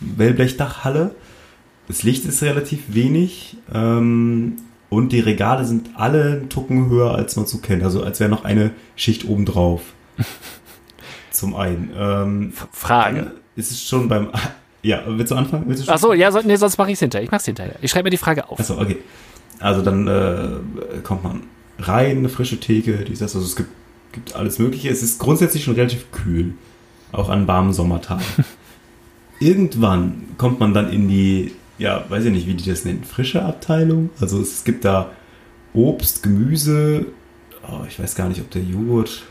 [0.00, 1.14] Wellblechdachhalle.
[1.88, 4.56] Das Licht ist relativ wenig ähm,
[4.88, 7.82] und die Regale sind alle einen Tucken höher, als man so kennt.
[7.82, 9.82] Also als wäre noch eine Schicht obendrauf.
[11.30, 11.90] Zum einen.
[11.96, 13.16] Ähm, Frage.
[13.20, 14.28] dann ist es schon beim.
[14.82, 15.64] Ja, willst du anfangen?
[15.66, 15.92] Willst du?
[15.92, 17.24] Achso, ja, so, nee, sonst mache ich es hinterher.
[17.24, 17.76] Ich mach's hinterher.
[17.80, 18.58] Ich schreibe mir die Frage auf.
[18.58, 18.98] Achso, okay.
[19.60, 21.44] Also dann äh, kommt man
[21.78, 23.36] rein, eine frische Theke, dies, das.
[23.36, 23.70] Also es gibt,
[24.12, 24.88] gibt alles Mögliche.
[24.88, 26.54] Es ist grundsätzlich schon relativ kühl.
[27.12, 28.24] Auch an warmen Sommertagen.
[29.38, 33.44] Irgendwann kommt man dann in die, ja, weiß ich nicht, wie die das nennen, frische
[33.44, 34.10] Abteilung.
[34.20, 35.10] Also es gibt da
[35.74, 37.06] Obst, Gemüse,
[37.68, 39.22] oh, ich weiß gar nicht, ob der Joghurt,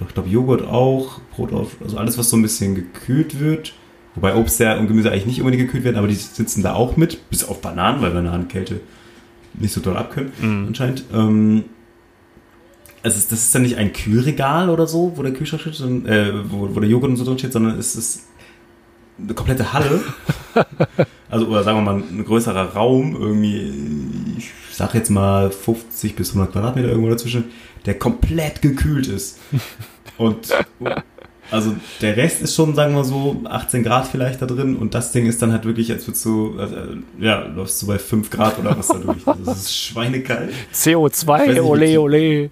[0.00, 3.74] doch ich glaube Joghurt auch, Brot auf, also alles, was so ein bisschen gekühlt wird.
[4.14, 6.96] Wobei Obst ja und Gemüse eigentlich nicht unbedingt gekühlt werden, aber die sitzen da auch
[6.96, 8.80] mit, bis auf Bananen, weil Handkälte
[9.54, 10.32] nicht so doll abkönnen,
[10.66, 11.04] anscheinend.
[11.12, 11.64] Ähm,
[13.02, 16.32] also das ist dann nicht ein Kühlregal oder so, wo der Kühlschrank steht, sondern, äh,
[16.50, 18.26] wo, wo der Joghurt und so drin steht, sondern es ist
[19.18, 20.00] eine komplette Halle.
[21.30, 24.38] also, oder sagen wir mal, ein größerer Raum, irgendwie,
[24.80, 27.44] sag jetzt mal 50 bis 100 Quadratmeter irgendwo dazwischen,
[27.84, 29.38] der komplett gekühlt ist.
[30.16, 30.48] Und
[31.50, 35.10] also der Rest ist schon, sagen wir so, 18 Grad vielleicht da drin und das
[35.10, 36.76] Ding ist dann halt wirklich, als würdest du, also,
[37.18, 39.24] ja, läufst du bei 5 Grad oder was da durch.
[39.24, 40.50] Das ist schweinekalt.
[40.50, 42.50] weiß CO2, nicht, ole, ole.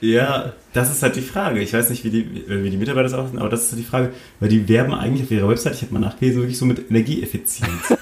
[0.00, 1.60] Ja, das ist halt die Frage.
[1.60, 3.80] Ich weiß nicht, wie die, äh, wie die Mitarbeiter das aussehen, aber das ist halt
[3.80, 6.64] die Frage, weil die werben eigentlich auf ihrer Website, ich habe mal nachgelesen, wirklich so
[6.64, 7.94] mit Energieeffizienz.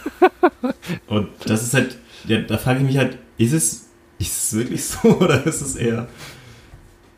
[1.08, 4.84] Und das ist halt, ja, da frage ich mich halt, ist es, ist es wirklich
[4.84, 6.08] so oder ist es eher,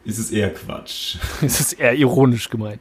[0.05, 1.17] ist es eher Quatsch?
[1.43, 2.81] Ist eher ironisch gemeint.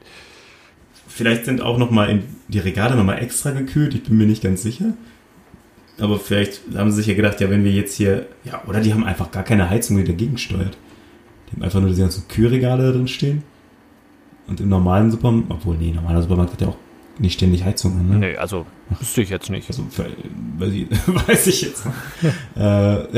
[1.07, 4.93] Vielleicht sind auch nochmal die Regale nochmal extra gekühlt, ich bin mir nicht ganz sicher.
[5.99, 8.93] Aber vielleicht haben sie sich ja gedacht, ja, wenn wir jetzt hier, ja, oder die
[8.93, 10.77] haben einfach gar keine Heizung, die dagegen steuert.
[11.47, 13.43] Die haben einfach nur diese ganzen Kühlregale da drin stehen.
[14.47, 16.77] Und im normalen Supermarkt, obwohl, nee, normaler Supermarkt hat ja auch
[17.19, 18.17] nicht ständig Heizung an, ne?
[18.17, 18.65] Nee, also
[18.99, 19.69] wüsste ich jetzt nicht.
[19.69, 19.83] Also,
[20.57, 20.87] weiß ich,
[21.27, 21.85] weiß ich jetzt.
[22.55, 22.59] äh,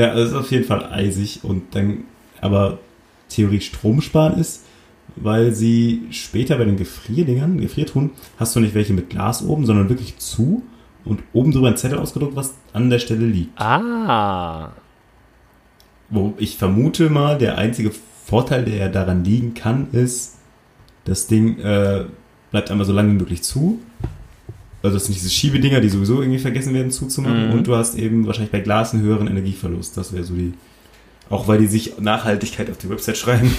[0.00, 2.04] ja, es ist auf jeden Fall eisig und dann,
[2.40, 2.78] aber
[3.28, 4.64] Theorie Strom sparen ist,
[5.16, 9.88] weil sie später bei den Gefrierdingern, Gefriertruhen, hast du nicht welche mit Glas oben, sondern
[9.88, 10.62] wirklich zu
[11.04, 13.58] und oben drüber ein Zettel ausgedruckt, was an der Stelle liegt.
[13.60, 14.72] Ah,
[16.08, 17.92] Wo ich vermute mal, der einzige
[18.24, 20.36] Vorteil, der ja daran liegen kann, ist,
[21.04, 22.04] das Ding äh,
[22.50, 23.80] bleibt einmal so lange wie möglich zu.
[24.82, 27.48] Also das sind diese Schiebedinger, die sowieso irgendwie vergessen werden zuzumachen.
[27.48, 27.52] Mhm.
[27.52, 29.96] Und du hast eben wahrscheinlich bei Glas einen höheren Energieverlust.
[29.96, 30.54] Das wäre so die.
[31.28, 33.54] Auch weil die sich Nachhaltigkeit auf die Website schreiben.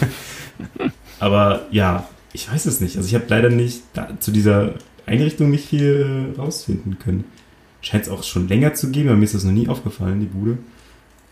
[1.20, 2.98] Aber ja, ich weiß es nicht.
[2.98, 4.74] Also ich habe leider nicht da, zu dieser
[5.06, 7.26] Einrichtung nicht viel äh, rausfinden können.
[7.82, 10.28] Scheint es auch schon länger zu geben, aber mir ist das noch nie aufgefallen, die
[10.28, 10.58] Bude.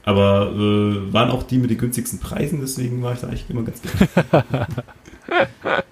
[0.04, 3.64] Aber äh, waren auch die mit den günstigsten Preisen, deswegen war ich da eigentlich immer
[3.64, 4.68] ganz gerne.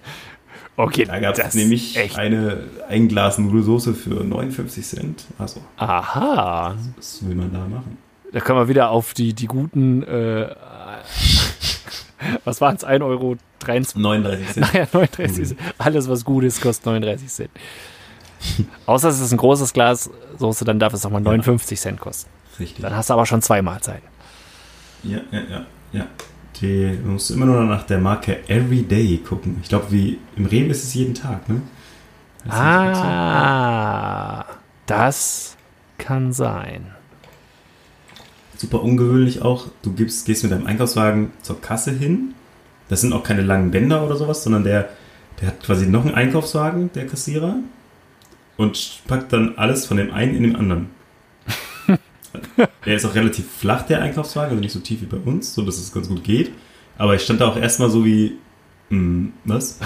[0.78, 1.06] okay.
[1.06, 2.18] Da gab es nämlich Echt.
[2.18, 5.26] eine ein Glas Nudelsoße für 59 Cent.
[5.38, 6.76] Also, Aha.
[6.96, 7.98] was will man da machen?
[8.32, 10.50] Da können wir wieder auf die, die guten, äh,
[12.44, 13.36] was waren es, 1,23 Euro?
[13.66, 14.74] 39 Cent.
[14.74, 15.60] Naja, 39 Cent.
[15.78, 17.50] Alles, was gut ist, kostet 39 Cent.
[18.86, 22.30] Außer es ist ein großes Glas Soße, dann darf es auch mal 59 Cent kosten.
[22.60, 22.82] Richtig.
[22.82, 24.08] Dann hast du aber schon zwei Mahlzeiten.
[25.04, 25.66] Ja, ja, ja.
[25.94, 26.08] ja.
[26.62, 29.58] Die, man muss immer nur nach der Marke Everyday gucken.
[29.62, 31.62] Ich glaube, wie im Rewe ist es jeden Tag, ne?
[32.46, 32.56] Das.
[32.56, 34.46] Ah,
[34.86, 35.58] das
[35.98, 36.88] kann sein.
[38.56, 39.68] Super ungewöhnlich auch.
[39.84, 42.34] Du gibst, gehst mit deinem Einkaufswagen zur Kasse hin.
[42.90, 44.90] Das sind auch keine langen Bänder oder sowas, sondern der,
[45.42, 47.58] der hat quasi noch einen Einkaufswagen, der Kassierer,
[48.56, 50.90] und packt dann alles von dem einen in den anderen.
[52.86, 55.62] der ist auch relativ flach, der Einkaufswagen, also nicht so tief wie bei uns, so
[55.64, 56.52] dass es ganz gut geht.
[56.98, 58.38] Aber ich stand da auch erstmal so wie,
[58.90, 59.80] hm, was?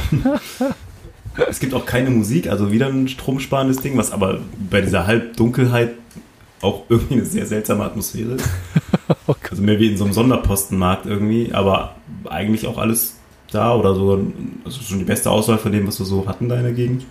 [1.49, 5.91] es gibt auch keine Musik, also wieder ein stromsparendes Ding, was aber bei dieser Halbdunkelheit
[6.61, 8.49] auch irgendwie eine sehr seltsame Atmosphäre ist.
[9.49, 11.95] Also mehr wie in so einem Sonderpostenmarkt irgendwie, aber
[12.29, 13.17] eigentlich auch alles
[13.51, 14.25] da oder so.
[14.63, 17.05] Also schon die beste Auswahl von dem, was wir so hatten da in der Gegend.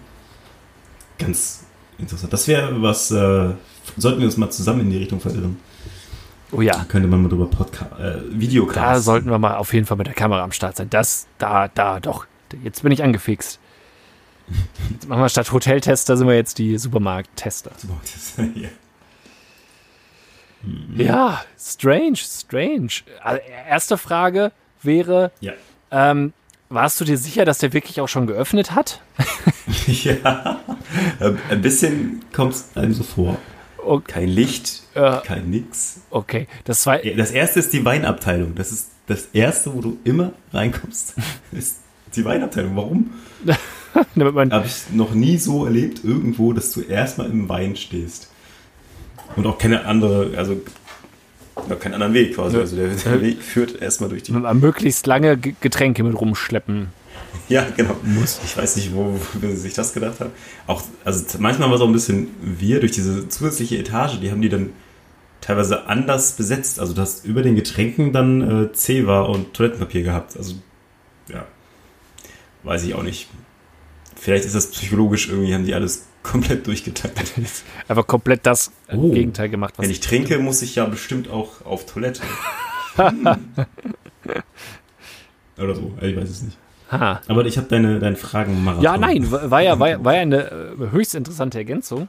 [1.18, 1.64] Ganz
[1.98, 2.33] interessant.
[2.33, 3.50] Das wäre was, äh,
[3.96, 5.58] sollten wir uns mal zusammen in die Richtung verirren.
[6.52, 8.76] Oh ja, Könnte man mal drüber Podcast, äh, Videocast.
[8.76, 10.90] da sollten wir mal auf jeden Fall mit der Kamera am Start sein.
[10.90, 12.26] Das, da, da, doch.
[12.64, 13.60] Jetzt bin ich angefixt.
[14.90, 17.70] Jetzt machen wir statt Hoteltester sind wir jetzt die Supermarkttester.
[18.54, 18.68] ja.
[20.96, 22.90] Ja, strange, strange.
[23.22, 24.50] Also, erste Frage
[24.82, 25.52] wäre, ja.
[25.90, 26.32] Ähm,
[26.68, 29.00] warst du dir sicher, dass der wirklich auch schon geöffnet hat?
[29.86, 30.60] ja,
[31.48, 33.38] ein bisschen kommt es einem so vor.
[33.90, 34.12] Okay.
[34.12, 35.20] Kein Licht, Ja.
[35.26, 36.00] kein Nix.
[36.11, 37.05] Okay, das war.
[37.05, 38.55] Ja, Das erste ist die Weinabteilung.
[38.55, 41.14] Das ist das erste, wo du immer reinkommst.
[41.53, 41.79] Ist
[42.14, 42.76] die Weinabteilung.
[42.76, 43.11] Warum?
[43.94, 48.31] Habe ich noch nie so erlebt, irgendwo, dass du erstmal im Wein stehst.
[49.35, 50.61] Und auch keine andere, also
[51.81, 52.57] keinen anderen Weg quasi.
[52.59, 54.31] Also der, der Weg führt erstmal durch die.
[54.33, 56.88] man möglichst lange Ge- Getränke mit rumschleppen.
[57.48, 57.96] Ja, genau.
[58.44, 60.30] Ich weiß nicht, wo, wo sie sich das gedacht haben.
[60.68, 64.40] Auch, also manchmal war es auch ein bisschen wir durch diese zusätzliche Etage, die haben
[64.40, 64.70] die dann
[65.40, 66.78] teilweise anders besetzt.
[66.78, 70.36] Also du hast über den Getränken dann äh, Zewa und Toilettenpapier gehabt.
[70.36, 70.54] Also,
[71.28, 71.44] ja.
[72.62, 73.28] Weiß ich auch nicht.
[74.16, 77.32] Vielleicht ist das psychologisch irgendwie, haben die alles komplett durchgetaktet.
[77.88, 79.10] Einfach komplett das Oh.
[79.10, 79.74] Gegenteil gemacht.
[79.76, 82.22] Was Wenn ich trinke, muss ich ja bestimmt auch auf Toilette.
[82.96, 83.26] Hm.
[85.58, 86.56] Oder so, ich weiß es nicht.
[86.90, 87.20] Ha.
[87.29, 88.83] Aber ich habe deine, deine Fragen Marathon.
[88.85, 92.09] Ja, nein, war ja, war, ja- war ja eine äh, höchst interessante Ergänzung.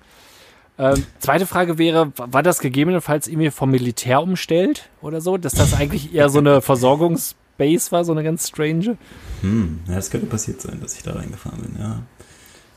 [0.79, 5.73] Ähm, zweite Frage wäre, war das gegebenenfalls irgendwie vom Militär umstellt oder so, dass das
[5.75, 8.97] eigentlich eher so eine Versorgungsbase war, so eine ganz strange?
[9.41, 12.01] Hm, ja, das könnte passiert sein, dass ich da reingefahren bin, ja.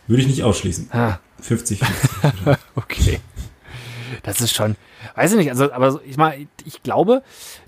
[0.07, 0.90] Würde ich nicht ausschließen.
[0.93, 2.57] Ah, 50, 50.
[2.75, 3.21] okay.
[4.23, 4.77] Das ist schon,
[5.14, 6.37] weiß ich nicht, also, aber ich mal,
[6.67, 7.23] ich glaube,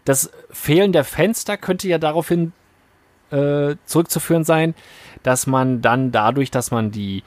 [0.05, 2.53] das Fehlen der Fenster könnte ja daraufhin
[3.31, 4.75] äh, zurückzuführen sein,
[5.23, 7.23] dass man dann dadurch, dass man die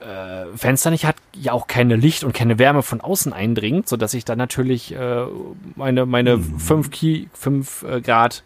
[0.00, 4.14] äh, Fenster nicht hat, ja auch keine Licht und keine Wärme von außen eindringt, sodass
[4.14, 5.24] ich dann natürlich äh,
[5.74, 8.42] meine, meine 5 Ki 5 äh, Grad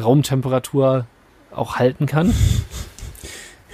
[0.00, 1.06] Raumtemperatur
[1.52, 2.34] auch halten kann.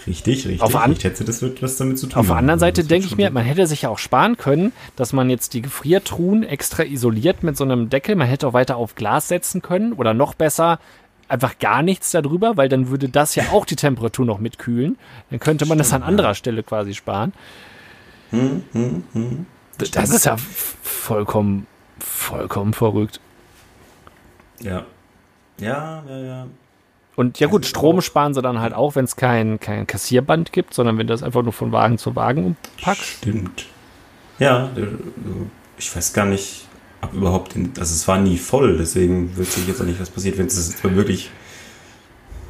[0.07, 0.63] richtig, richtig.
[0.63, 3.07] Auf an- ich schätze, das wird was damit zu tun Auf der anderen Seite denke
[3.07, 6.85] ich mir, man hätte sich ja auch sparen können, dass man jetzt die Gefriertruhen extra
[6.85, 8.17] isoliert mit so einem Deckel.
[8.17, 10.79] Man hätte auch weiter auf Glas setzen können oder noch besser
[11.31, 14.99] einfach gar nichts darüber, weil dann würde das ja auch die Temperatur noch mitkühlen.
[15.31, 17.33] Dann könnte man das an anderer Stelle quasi sparen.
[18.31, 19.47] Hm, hm, hm.
[19.81, 20.37] D- Das ist ja
[20.83, 21.67] vollkommen,
[21.99, 23.21] vollkommen verrückt.
[24.61, 24.85] Ja.
[25.59, 26.47] Ja, ja, ja.
[27.17, 30.53] Und ja gut, Das Strom sparen sie dann halt auch, wenn es kein, kein Kassierband
[30.53, 32.45] gibt, sondern wenn das einfach nur von Wagen zu Wagen
[32.79, 33.01] umpackt.
[33.01, 33.67] Stimmt.
[34.39, 34.87] Ja, also,
[35.77, 36.67] ich weiß gar nicht,
[37.03, 40.11] ob überhaupt, den, also es war nie voll, deswegen wüsste ich jetzt auch nicht, was
[40.11, 41.31] passiert, wenn es jetzt wirklich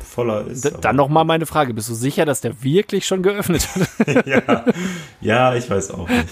[0.09, 0.65] voller ist.
[0.65, 4.27] D dann nochmal meine Frage, bist du sicher, dass der wirklich schon geöffnet hat?
[4.27, 4.65] ja.
[5.21, 6.25] ja, ich weiß auch nicht.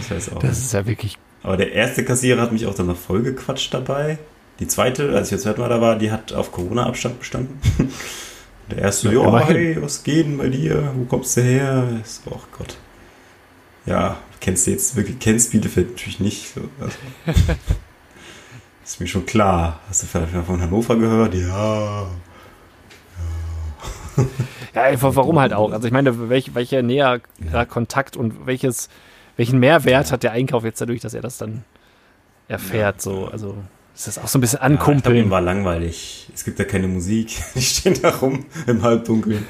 [0.00, 0.64] Ich weiß auch Das nicht.
[0.66, 4.18] ist ja wirklich Aber der erste Kassierer hat mich auch dann noch voll gequatscht dabei.
[4.60, 7.60] Die zweite, als ich das zweite Mal da war, die hat auf Corona-Abstand bestanden.
[8.70, 10.92] Der erste, Ja, hey, was geht denn bei dir?
[10.94, 11.88] Wo kommst du her?
[12.04, 12.76] Ich so, oh Gott.
[13.84, 16.54] Ja, kennst du jetzt wirklich, kennst Bielefeld natürlich nicht.
[16.54, 16.96] So, also.
[18.84, 19.80] Ist mir schon klar.
[19.88, 21.34] Hast du vielleicht mal von Hannover gehört?
[21.34, 22.08] Ja.
[24.74, 25.72] Ja, einfach warum halt auch?
[25.72, 27.20] Also ich meine, welch, welcher näher
[27.68, 28.88] Kontakt und welches,
[29.36, 31.64] welchen Mehrwert hat der Einkauf jetzt dadurch, dass er das dann
[32.48, 33.00] erfährt?
[33.00, 33.56] So, also
[33.94, 35.30] ist das auch so ein bisschen Ja, ich ankumpeln.
[35.30, 36.28] war langweilig.
[36.34, 37.36] Es gibt ja keine Musik.
[37.54, 39.46] Die stehen da rum im Halbdunkeln.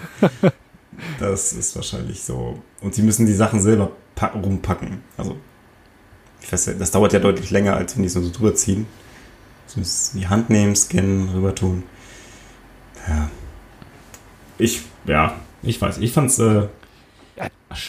[1.19, 2.63] Das ist wahrscheinlich so.
[2.83, 3.93] Und sie müssen die Sachen selber
[4.29, 5.03] rumpacken.
[5.17, 5.37] Also,
[6.43, 8.55] ich weiß, ja, das dauert ja deutlich länger, als wenn die es nur so drüber
[8.55, 8.87] ziehen.
[9.67, 11.85] Sie müssen die Hand nehmen, scannen, rüber tun.
[13.09, 13.31] Ja.
[14.59, 15.99] Ich, ja, ich weiß.
[15.99, 16.67] Ich fand's, äh,
[17.37, 17.47] Ja,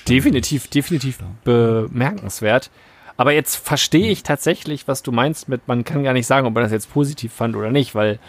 [0.08, 2.70] definitiv, definitiv bemerkenswert.
[3.18, 6.54] Aber jetzt verstehe ich tatsächlich, was du meinst mit, man kann gar nicht sagen, ob
[6.54, 8.20] man das jetzt positiv fand oder nicht, weil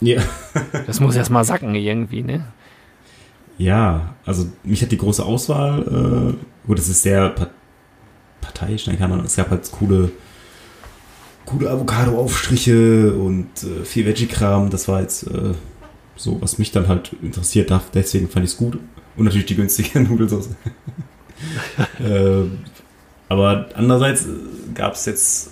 [0.00, 0.22] Ja.
[0.86, 2.44] das muss erst mal sacken irgendwie, ne?
[3.60, 7.50] Ja, also mich hat die große Auswahl, äh, gut, es ist sehr pa-
[8.40, 10.10] parteiisch, dann kann man, es gab halt coole,
[11.44, 15.52] coole Avocado-Aufstriche und äh, viel Veggie-Kram, das war jetzt äh,
[16.16, 18.78] so, was mich dann halt interessiert hat, deswegen fand ich es gut.
[19.16, 20.48] Und natürlich die günstige Nudelsauce.
[22.00, 22.44] äh,
[23.28, 24.24] aber andererseits
[24.74, 25.50] gab es jetzt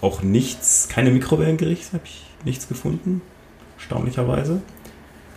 [0.00, 3.22] auch nichts, keine Mikrowellengerichte, habe ich nichts gefunden,
[3.76, 4.62] erstaunlicherweise.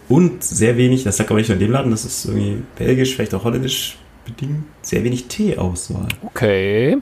[0.09, 3.15] Und sehr wenig, das sagt aber nicht nur in dem Laden, das ist irgendwie belgisch,
[3.15, 6.07] vielleicht auch holländisch bedingt, sehr wenig Teeauswahl.
[6.23, 6.97] Okay.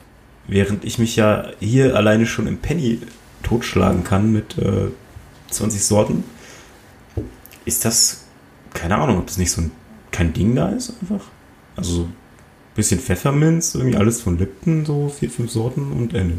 [0.47, 2.99] Während ich mich ja hier alleine schon im Penny
[3.43, 4.89] totschlagen kann mit äh,
[5.49, 6.23] 20 Sorten,
[7.65, 8.25] ist das,
[8.73, 9.71] keine Ahnung, ob das nicht so ein,
[10.11, 11.25] kein Ding da ist einfach.
[11.75, 12.13] Also so ein
[12.75, 16.35] bisschen Pfefferminz, irgendwie alles von Lipton, so vier, fünf Sorten und Ende.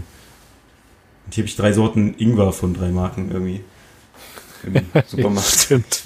[1.24, 3.62] Und hier habe ich drei Sorten Ingwer von drei Marken irgendwie.
[4.64, 4.74] Im
[5.06, 5.48] Supermarkt.
[5.48, 6.02] Stimmt.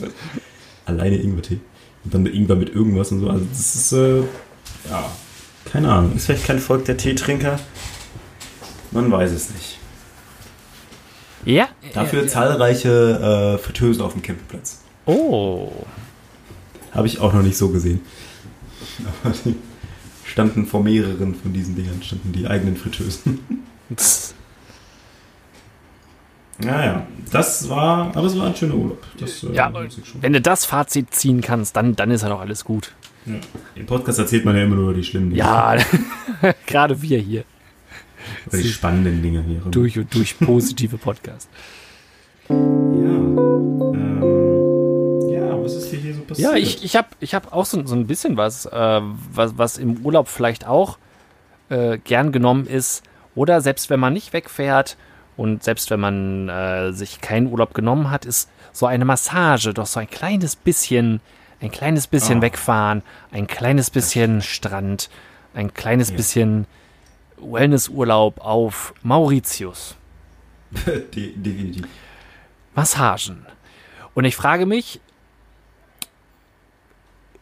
[0.84, 1.60] Alleine Ingwertee.
[2.04, 3.28] Und dann Ingwer mit irgendwas und so.
[3.28, 4.20] Also das ist, äh,
[4.88, 5.10] ja,
[5.64, 6.14] keine Ahnung.
[6.16, 7.58] Ist vielleicht kein Volk der Teetrinker.
[8.92, 9.78] Man weiß es nicht.
[11.44, 11.68] Ja.
[11.92, 14.80] Dafür ja, zahlreiche äh, Fritteusen auf dem Campingplatz.
[15.06, 15.72] Oh.
[16.92, 18.00] Habe ich auch noch nicht so gesehen.
[19.22, 19.54] Aber die
[20.24, 23.40] standen vor mehreren von diesen Dingern, standen die eigenen Fritteusen.
[26.58, 29.02] Naja, das war, aber es war ein schöner Urlaub.
[29.18, 29.72] Das, äh, Ja,
[30.20, 32.92] wenn du das Fazit ziehen kannst, dann, dann ist ja doch alles gut.
[33.26, 33.34] ja.
[33.74, 35.40] Im Podcast erzählt man ja immer nur die schlimmen Dinge.
[35.40, 35.76] Ja,
[36.66, 37.44] gerade wir hier.
[38.48, 39.60] Oder die spannenden Dinge hier.
[39.70, 41.48] Durch und durch positive Podcast.
[42.48, 42.56] Ja.
[44.16, 46.50] Ähm, ja, was ist dir hier so passiert?
[46.52, 49.00] Ja, ich, ich habe ich hab auch so, so ein bisschen was, äh,
[49.32, 50.98] was, was im Urlaub vielleicht auch
[51.68, 53.02] äh, gern genommen ist.
[53.34, 54.96] Oder selbst wenn man nicht wegfährt
[55.37, 59.87] und selbst wenn man äh, sich keinen Urlaub genommen hat, ist so eine Massage, doch
[59.87, 61.20] so ein kleines bisschen,
[61.61, 62.42] ein kleines bisschen Oh.
[62.42, 65.09] wegfahren, ein kleines bisschen Strand,
[65.55, 66.16] ein kleines Ja.
[66.16, 66.66] bisschen
[67.38, 69.96] Wellnessurlaub auf Mauritius.
[70.87, 71.87] De definitiv.
[72.75, 73.46] Massagen.
[74.14, 75.01] Und ich frage mich,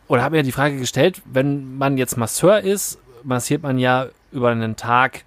[0.07, 4.51] oder habe mir die Frage gestellt, wenn man jetzt Masseur ist, massiert man ja über
[4.51, 5.25] einen Tag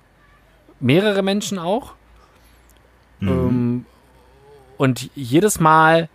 [0.80, 1.94] mehrere Menschen auch.
[3.20, 3.28] Mhm.
[3.30, 3.86] Ähm,
[4.78, 6.10] und jedes Mal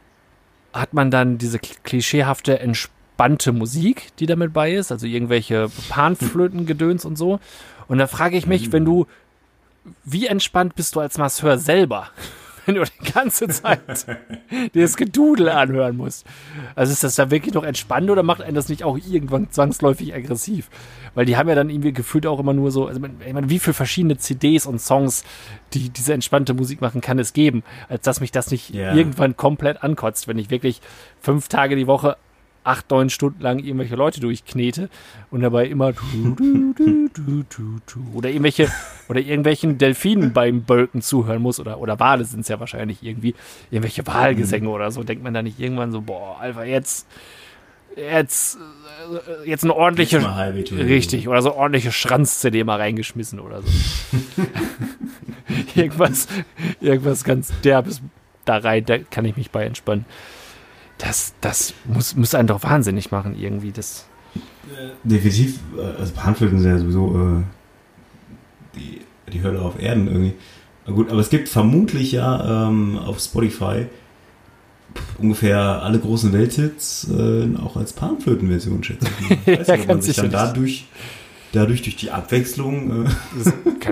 [0.73, 7.05] hat man dann diese kl- klischeehafte, entspannte Musik, die damit bei ist, also irgendwelche Panflötengedöns
[7.05, 7.41] und so.
[7.89, 9.07] Und da frage ich mich, wenn du,
[10.05, 12.09] wie entspannt bist du als Masseur selber?
[12.67, 14.07] Wenn du die ganze Zeit
[14.75, 16.27] dir das Gedudel anhören musst.
[16.75, 20.15] Also ist das da wirklich noch entspannt oder macht einen das nicht auch irgendwann zwangsläufig
[20.15, 20.71] aggressiv?
[21.15, 23.59] Weil die haben ja dann irgendwie gefühlt auch immer nur so, also ich meine, wie
[23.59, 25.25] viele verschiedene CDs und Songs,
[25.75, 28.95] die diese entspannte Musik machen, kann es geben, als dass mich das nicht Ja.
[28.95, 30.81] irgendwann komplett ankotzt, wenn ich wirklich
[31.21, 32.17] fünf Tage die Woche
[32.65, 34.89] acht, neun Stunden lang irgendwelche Leute durchknete
[35.31, 35.93] und dabei immer
[38.15, 38.69] oder irgendwelche
[39.09, 43.35] oder irgendwelchen Delfinen beim Bölken zuhören muss oder oder Wale sind es ja wahrscheinlich irgendwie
[43.71, 47.07] irgendwelche Wahlgesänge oder so denkt man da nicht irgendwann so boah Alter jetzt
[47.97, 48.59] jetzt
[49.47, 50.21] äh, jetzt eine ordentliche
[50.71, 53.69] richtig oder so ordentliche Schranz-CD mal reingeschmissen oder so.
[55.75, 56.29] Irgendwas
[56.81, 58.01] irgendwas ganz derbes
[58.45, 60.05] da rein da kann ich mich bei entspannen
[61.03, 63.73] das, das muss, muss einen doch wahnsinnig machen, irgendwie.
[63.73, 64.07] Das,
[65.03, 69.01] Definitiv, äh, also Panflöten sind ja sowieso äh, die,
[69.33, 70.35] die Hölle auf Erden irgendwie.
[70.87, 73.87] Gut, aber es gibt vermutlich ja ähm, auf Spotify
[75.19, 79.47] ungefähr alle großen Welthits äh, auch als Panflötenversion, schätze ich.
[79.59, 80.87] Weiß Ja, nicht, ob man sich dann dadurch,
[81.53, 83.11] dadurch durch die Abwechslung äh,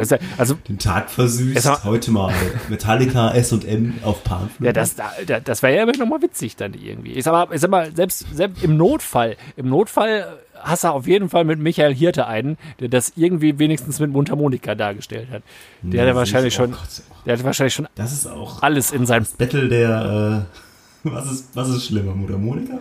[0.02, 1.64] ja, also, den Tag versüßt.
[1.66, 2.32] Mal- Heute mal
[2.68, 4.66] Metallica S&M auf Panflöten.
[4.66, 7.12] ja, das, da- das wäre ja aber nochmal witzig dann irgendwie.
[7.12, 11.06] Ich sag mal, ich sag mal selbst, selbst im Notfall, im Notfall hast du auf
[11.06, 15.42] jeden Fall mit Michael Hirte einen, der das irgendwie wenigstens mit Mundharmonika dargestellt hat.
[15.82, 18.62] Der hat ja wahrscheinlich ist- schon, oh Gott, der hat wahrscheinlich schon Das ist auch
[18.62, 20.46] alles in seinem Battle der.
[20.50, 20.69] Äh,
[21.04, 22.78] was, ist, was ist schlimmer, Mundharmonika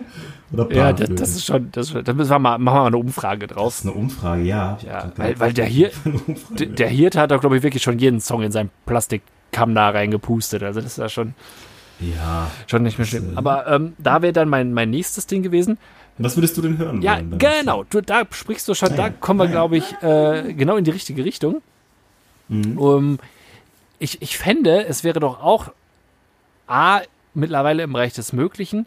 [0.52, 0.78] oder Panflöte?
[0.78, 3.46] Ja, das, das ist schon, das, da müssen wir mal, machen wir mal eine Umfrage
[3.46, 3.78] Das draus.
[3.78, 4.78] ist eine Umfrage, ja.
[4.86, 5.66] Ja, weil, weil der
[6.04, 6.54] Umfrage.
[6.58, 9.90] der, der Hirte hat doch, glaube ich, wirklich schon jeden Song in seinem Plastikkamm da
[9.90, 10.62] reingepustet.
[10.62, 11.34] Also das ist ja schon,
[12.00, 12.50] ja.
[12.66, 13.32] schon nicht mehr schlimm.
[13.36, 15.78] Aber ähm, da wäre dann mein, mein nächstes Ding gewesen.
[16.18, 17.38] Was würdest du denn hören Ja, wollen?
[17.38, 17.84] genau.
[17.88, 20.90] Du, da sprichst du schon, Ah, da kommen wir, glaube ich, äh, genau in die
[20.90, 21.62] richtige Richtung.
[22.48, 22.76] Mhm.
[22.78, 23.18] Um,
[23.98, 25.68] ich, ich fände, es wäre doch auch
[26.66, 27.00] A,
[27.34, 28.86] mittlerweile im Bereich des Möglichen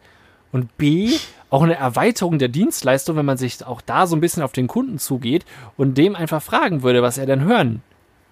[0.51, 1.11] und B,
[1.49, 4.67] auch eine Erweiterung der Dienstleistung, wenn man sich auch da so ein bisschen auf den
[4.67, 5.45] Kunden zugeht
[5.77, 7.81] und dem einfach fragen würde, was er denn hören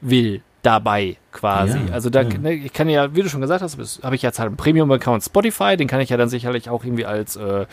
[0.02, 1.80] will dabei quasi.
[1.88, 2.38] Ja, also da, ja.
[2.38, 5.24] ne, ich kann ja, wie du schon gesagt hast, habe ich jetzt halt einen Premium-Account
[5.24, 7.66] Spotify, den kann ich ja dann sicherlich auch irgendwie als äh,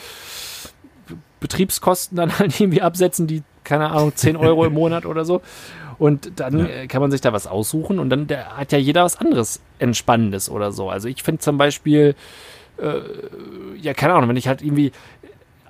[1.41, 5.43] Betriebskosten dann halt irgendwie absetzen, die, keine Ahnung, 10 Euro im Monat oder so.
[5.99, 6.67] Und dann Ja.
[6.67, 9.61] äh, kann man sich da was aussuchen und dann der, hat ja jeder was anderes
[9.79, 10.91] Entspannendes oder so.
[10.91, 12.15] Also ich finde zum Beispiel,
[12.79, 13.01] äh,
[13.77, 14.93] ja, keine Ahnung, wenn ich halt irgendwie,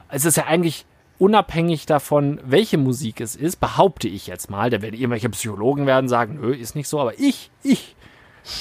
[0.08, 0.84] es ist ja eigentlich
[1.18, 6.08] unabhängig davon, welche Musik es ist, behaupte ich jetzt mal, da werden irgendwelche Psychologen werden
[6.08, 7.96] sagen, nö, ist nicht so, aber ich, ich,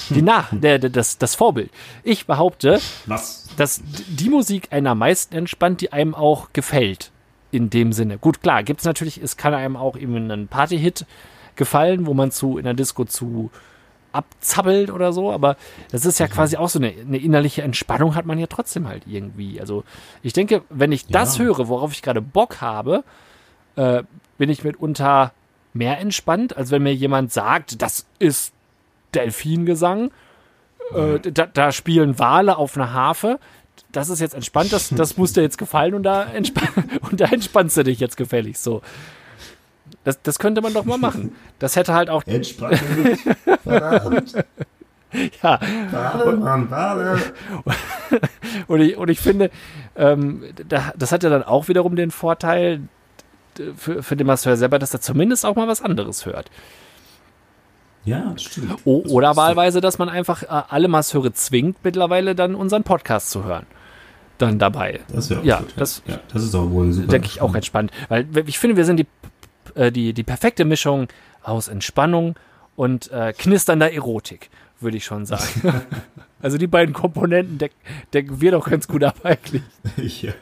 [0.10, 1.72] die Nach, der, der, das, das Vorbild.
[2.04, 3.48] Ich behaupte, Was?
[3.58, 7.12] dass die Musik einen am meisten entspannt, die einem auch gefällt.
[7.50, 8.18] In dem Sinne.
[8.18, 11.06] Gut, klar, gibt es natürlich, es kann einem auch eben ein Party-Hit
[11.56, 13.52] gefallen, wo man zu in der Disco zu
[14.12, 15.58] abzappelt oder so, aber
[15.92, 19.04] das ist ja quasi auch so eine, eine innerliche Entspannung hat man ja trotzdem halt
[19.06, 19.60] irgendwie.
[19.60, 19.84] Also
[20.24, 21.44] ich denke, wenn ich das Ja.
[21.46, 23.04] höre, worauf ich gerade Bock habe,
[23.76, 24.04] äh,
[24.38, 25.34] bin ich mitunter
[25.74, 28.54] mehr entspannt, als wenn mir jemand sagt, das ist
[29.14, 30.12] Delfingesang,
[30.96, 33.40] äh, da, da spielen Wale auf einer Harfe.
[33.92, 36.70] Das ist jetzt entspannt, das, das muss dir jetzt gefallen und da, entspann
[37.10, 38.82] und da entspannst du dich jetzt gefällig so.
[40.08, 41.36] Das, das könnte man doch mal machen.
[41.60, 42.80] Das hätte halt auch, Entspannt.
[43.64, 44.36] Verdammt.
[45.44, 45.60] ja,
[45.92, 47.20] Warte, Mann, warte.
[48.68, 49.52] und ich, und ich finde,
[49.98, 52.84] ähm, da, das hat ja dann auch wiederum den Vorteil
[53.76, 56.50] für, für den Masseur selber, dass er zumindest auch mal was anderes hört.
[58.06, 58.78] Ja, das stimmt.
[58.86, 63.44] O oder wahlweise, dass man einfach äh, alle Masseure zwingt, mittlerweile dann unseren Podcast zu
[63.44, 63.66] hören.
[64.38, 65.02] Dann dabei.
[65.12, 67.08] Das Ja, gut, das- ja, das ist auch wohl super.
[67.08, 67.92] denke ich auch entspannt.
[68.08, 69.08] Weil ich finde, wir sind die,
[69.78, 71.08] äh, die, die perfekte Mischung
[71.44, 72.36] aus Entspannung
[72.76, 74.50] und äh, knisternder Erotik,
[74.80, 75.84] würde ich schon sagen.
[76.42, 77.74] also die beiden Komponenten deck,
[78.14, 79.64] decken wir doch ganz gut ab eigentlich.
[80.22, 80.34] ja.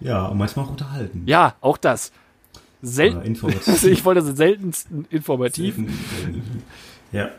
[0.00, 1.22] ja, und manchmal auch unterhalten.
[1.26, 2.12] Ja, auch das.
[2.82, 3.84] Selten, informativ.
[3.84, 5.76] ich wollte das seltensten informativ.
[7.12, 7.30] Ja.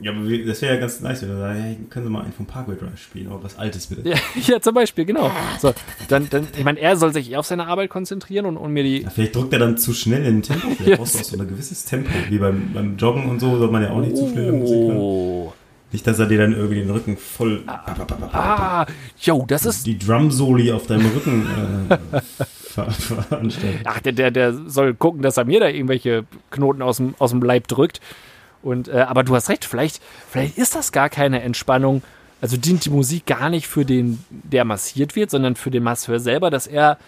[0.00, 2.32] Ja, aber das wäre ja ganz nice, wenn wir sagen, hey, können Sie mal einen
[2.32, 4.08] vom Parkway Drive spielen, aber was Altes bitte.
[4.08, 4.16] Ja,
[4.46, 5.30] ja, zum Beispiel, genau.
[5.60, 5.72] So,
[6.08, 8.82] dann, dann, ich meine, er soll sich eher auf seine Arbeit konzentrieren und, und mir
[8.82, 9.02] die.
[9.02, 10.68] Ja, vielleicht drückt er dann zu schnell in den Tempo.
[10.68, 10.98] Vielleicht Yes.
[10.98, 12.10] brauchst du auch so ein gewisses Tempo.
[12.28, 14.96] Wie beim, beim Joggen und so soll man ja auch nicht zu schnell Musik hören.
[14.96, 15.52] Oh.
[15.92, 17.62] Nicht, dass er dir dann irgendwie den Rücken voll.
[17.66, 18.86] Ah,
[19.20, 19.86] yo, das ist.
[19.86, 21.46] Die Drum-Soli auf deinem Rücken
[21.88, 23.80] äh, ver veranstaltet.
[23.84, 27.30] Ach, der, der, der soll gucken, dass er mir da irgendwelche Knoten aus dem, aus
[27.30, 28.00] dem Leib drückt.
[28.66, 32.02] Und, äh, aber du hast recht, vielleicht, vielleicht ist das gar keine Entspannung.
[32.40, 36.18] Also dient die Musik gar nicht für den, der massiert wird, sondern für den Masseur
[36.20, 36.98] selber, dass er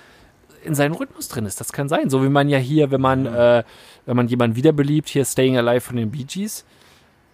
[0.64, 1.60] in seinem Rhythmus drin ist.
[1.60, 2.10] Das kann sein.
[2.10, 3.64] So wie man ja hier, wenn man, äh,
[4.06, 6.64] wenn man jemanden wiederbeliebt, hier Staying Alive von den Bee Gees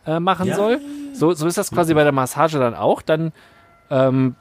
[0.07, 0.57] äh, machen Ja.
[0.57, 0.81] soll.
[1.13, 3.03] So, so ist das quasi bei der Massage dann auch.
[3.03, 3.33] Dann
[3.91, 4.35] ähm,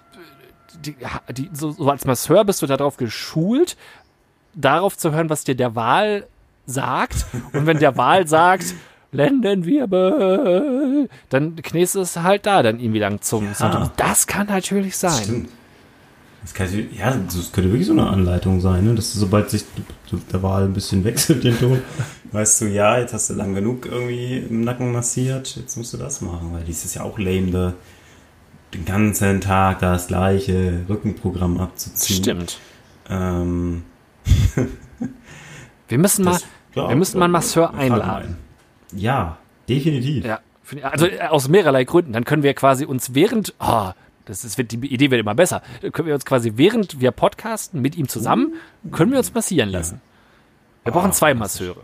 [0.85, 0.95] die,
[1.31, 3.77] die, so, so als Masseur bist du darauf geschult,
[4.55, 6.25] darauf zu hören, was dir der Wal
[6.65, 7.25] sagt.
[7.53, 8.73] Und wenn der Wal sagt,
[9.13, 13.91] Lendenwirbel, dann knäst es halt da dann irgendwie lang zum Sound.
[13.97, 15.23] Das kann natürlich sein.
[15.23, 15.49] Stimmt.
[16.41, 18.95] Das, kann, ja, das könnte wirklich so eine Anleitung sein, ne?
[18.95, 19.63] dass du, sobald sich
[20.33, 21.81] der Wal ein bisschen wechselt, den Ton,
[22.33, 25.97] weißt du, ja, jetzt hast du lang genug irgendwie im Nacken massiert, jetzt musst du
[25.97, 27.73] das machen, weil dies ist ja auch lame, da
[28.73, 32.17] den ganzen Tag das gleiche Rückenprogramm abzuziehen.
[32.23, 32.59] Stimmt.
[33.09, 33.83] Ähm,
[35.87, 36.45] Wir müssen mal, das-
[36.75, 38.37] ja, wir müssen mal einen Masseur einladen.
[38.95, 39.37] Ja,
[39.69, 40.25] definitiv.
[40.25, 40.39] Ja,
[40.83, 42.13] also äh, aus mehrerlei Gründen.
[42.13, 43.91] Dann können wir quasi uns während, oh,
[44.25, 47.11] das ist, wird, die Idee wird immer besser, dann können wir uns quasi während wir
[47.11, 48.53] podcasten mit ihm zusammen,
[48.91, 50.01] können wir uns massieren lassen.
[50.83, 51.83] Wir brauchen Ah, zwei Masseure.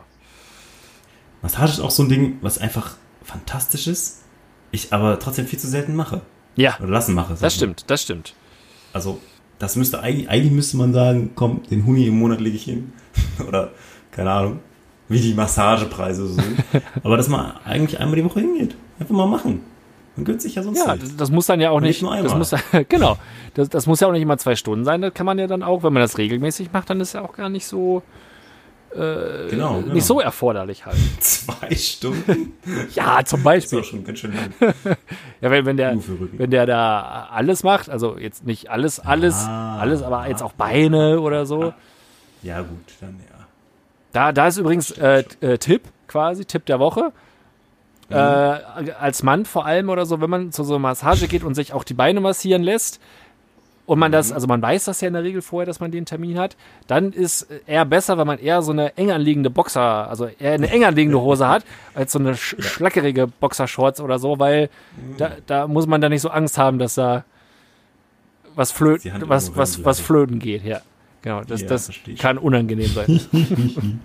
[1.41, 4.23] Massage ist auch so ein Ding, was einfach fantastisch ist,
[4.71, 6.21] ich aber trotzdem viel zu selten mache.
[6.55, 7.35] Ja, Oder lassen mache.
[7.39, 8.33] das stimmt, das stimmt.
[8.33, 8.95] mal.
[8.97, 9.21] Also,
[9.59, 12.91] das müsste eigentlich, eigentlich müsste man sagen, komm, den Huni im Monat lege ich hin.
[13.47, 13.71] Oder,
[14.11, 14.59] keine Ahnung,
[15.09, 16.63] wie die Massagepreise so sind.
[17.03, 18.75] aber dass man eigentlich einmal die Woche hingeht.
[18.99, 19.61] Einfach mal machen.
[20.15, 22.21] Man gönnt sich ja sonst Ja, das, das muss dann ja auch nicht, nicht nur
[22.21, 22.53] das muss,
[22.89, 23.17] genau,
[23.53, 25.63] das, das muss ja auch nicht immer zwei Stunden sein, das kann man ja dann
[25.63, 28.03] auch, wenn man das regelmäßig macht, dann ist ja auch gar nicht so,
[28.91, 29.93] genau, genau.
[29.93, 30.97] nicht so erforderlich halt.
[31.21, 32.53] Zwei Stunden?
[32.95, 33.79] Ja, zum Das ist Beispiel.
[33.79, 34.73] auch schon ganz schön lang.
[35.41, 35.95] Ja, wenn, wenn, der,
[36.33, 39.77] wenn der da alles macht, also jetzt nicht alles, alles, Ah.
[39.79, 41.71] alles, aber jetzt auch Beine oder so.
[42.41, 43.28] Ja, gut, dann ja.
[44.11, 47.11] Da, da ist übrigens äh, äh, Tipp quasi, Tipp der Woche.
[48.09, 51.53] Äh, als Mann vor allem oder so, wenn man zu so einer Massage geht und
[51.53, 52.99] sich auch die Beine massieren lässt
[53.85, 56.05] und man das, also man weiß das ja in der Regel vorher, dass man den
[56.05, 56.55] Termin hat,
[56.87, 60.69] dann ist eher besser, wenn man eher so eine eng anliegende Boxer, also eher eine
[60.69, 64.69] eng anliegende Hose hat, als so eine sch schlackerige Boxershorts oder so, weil
[65.17, 67.25] da, da muss man da nicht so Angst haben, dass da
[68.55, 70.81] was flöten, was, was, was flöten geht, ja.
[71.21, 73.19] Genau, das, Ja, das kann unangenehm sein.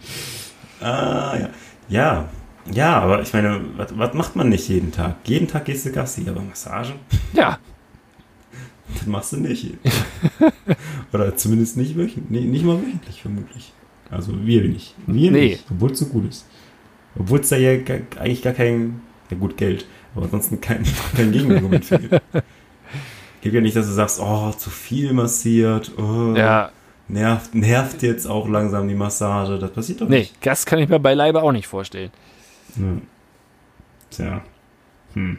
[0.81, 1.49] Ah, ja.
[1.89, 2.29] Ja,
[2.73, 5.17] ja, aber ich meine, was, macht man nicht jeden Tag?
[5.25, 6.95] Jeden Tag gehst du Gassi, aber Massage,
[7.33, 7.59] ja,
[8.95, 10.53] das machst du nicht jeden Tag.
[11.13, 13.73] Oder zumindest nicht wöchentlich, nee, nicht mal wöchentlich vermutlich.
[14.11, 14.95] Also wir nicht.
[15.07, 15.49] Wir Nee.
[15.49, 16.47] nicht, obwohl es so gut ist.
[17.19, 19.01] Obwohl es da ja gar, eigentlich gar kein,
[19.31, 20.85] ja gut, Geld, aber ansonsten kein,
[21.17, 22.21] kein Gegenargument für gibt.
[23.43, 26.73] Gibt ja nicht, dass du sagst, oh, zu viel massiert, oh, ja.
[27.09, 29.59] Nervt, nervt jetzt auch langsam die Massage.
[29.59, 30.35] Das passiert doch Nee, nicht.
[30.47, 32.11] das kann ich mir beileibe auch nicht vorstellen.
[32.77, 32.85] Ja.
[34.11, 34.41] Tja.
[35.15, 35.39] Hm.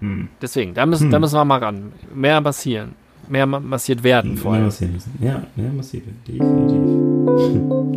[0.00, 0.28] Hm.
[0.42, 1.92] Deswegen, da müssen, da müssen wir mal ran.
[2.14, 2.94] Mehr massieren.
[3.28, 4.66] Mehr ma massiert werden vor Mehr allem.
[4.66, 5.18] massieren müssen.
[5.20, 6.16] Ja, mehr massieren.
[6.26, 7.96] Definitiv.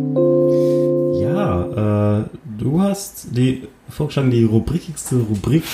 [1.20, 2.24] Ja, äh,
[2.58, 5.64] du hast die vorgeschlagen, die rubrikigste Rubrik,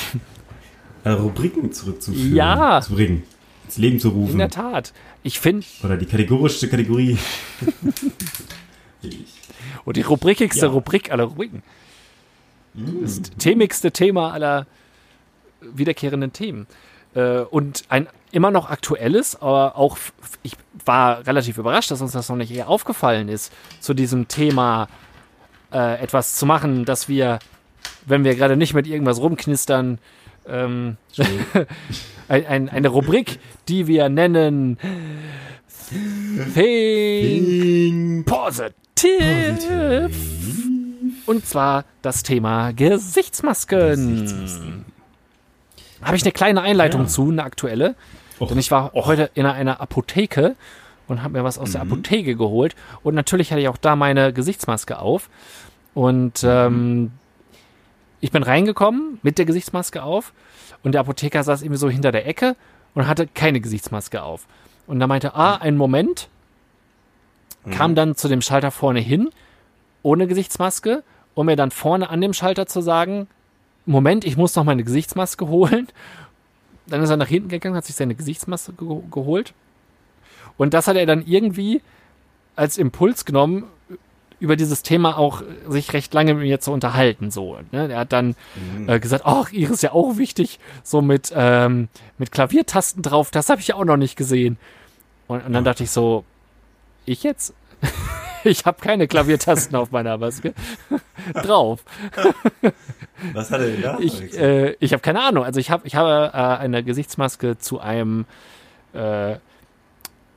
[1.05, 2.35] äh, Rubriken zurückzuführen.
[2.35, 2.81] Ja.
[2.83, 3.23] Zu bringen.
[3.67, 4.39] Ins Leben zu In rufen.
[4.39, 4.93] der Tat.
[5.23, 7.19] Ich finde, Oder die kategorischste Kategorie.
[9.85, 10.73] und die rubrikigste Ja.
[10.73, 11.63] Rubrik aller Rubriken.
[12.75, 14.67] Das themigste Thema aller
[15.61, 16.67] wiederkehrenden Themen.
[17.15, 19.97] Äh, und ein immer noch aktuelles, aber auch,
[20.43, 23.51] ich war relativ überrascht, dass uns das noch nicht eher aufgefallen ist,
[23.81, 24.89] zu diesem Thema
[25.73, 27.39] äh, etwas zu machen, dass wir,
[28.05, 29.99] wenn wir gerade nicht mit irgendwas rumknistern,
[30.49, 30.97] ähm,
[32.29, 33.39] ein, ein, eine Rubrik,
[33.69, 34.79] die wir nennen
[36.55, 40.11] Think Positive.
[41.27, 44.85] Und zwar das Thema Gesichtsmasken.
[46.03, 47.07] Habe ich eine kleine Einleitung Ja.
[47.09, 47.95] zu, eine aktuelle.
[48.41, 48.49] Och.
[48.49, 50.57] Denn ich war heute in einer Apotheke
[51.09, 52.75] und habe mir was aus der Apotheke geholt.
[53.03, 55.29] Und natürlich hatte ich auch da meine Gesichtsmaske auf.
[55.95, 57.13] Und ähm,
[58.27, 60.33] ich bin reingekommen mit der Gesichtsmaske auf
[60.83, 62.57] und der Apotheker saß irgendwie so hinter der Ecke
[62.93, 64.49] und hatte keine Gesichtsmaske auf.
[64.89, 66.29] Und da meinte, ah, einen Moment,
[67.71, 69.31] kam dann zu dem Schalter vorne hin,
[70.03, 71.05] ohne Gesichtsmaske,
[71.35, 73.29] um mir dann vorne an dem Schalter zu sagen,
[73.85, 75.87] Moment, ich muss noch meine Gesichtsmaske holen.
[76.89, 79.55] Dann ist er nach hinten gegangen, hat sich seine Gesichtsmaske ge geholt.
[80.57, 81.81] Und das hat er dann irgendwie
[82.57, 83.67] als Impuls genommen,
[84.39, 87.31] über dieses Thema auch sich recht lange mit mir zu unterhalten.
[87.31, 87.91] So, ne?
[87.91, 88.35] Er hat dann
[88.87, 93.49] äh, gesagt, ach, ihre ist ja auch wichtig, so mit, ähm, mit Klaviertasten drauf, das
[93.49, 94.59] habe ich ja auch noch nicht gesehen.
[95.27, 96.25] Und, und dann dachte ich so,
[97.05, 97.55] ich jetzt?
[98.45, 100.55] ich habe keine Klaviertasten auf meiner Maske
[101.35, 101.85] drauf.
[103.33, 103.99] Was hat er denn da?
[103.99, 105.45] Ich, äh, ich habe keine Ahnung.
[105.45, 108.27] Also ich habe ich habe äh, eine Gesichtsmaske zu einem
[108.95, 109.39] äh, äh,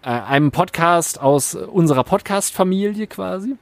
[0.02, 3.58] einem Podcast aus unserer Podcast-Familie quasi.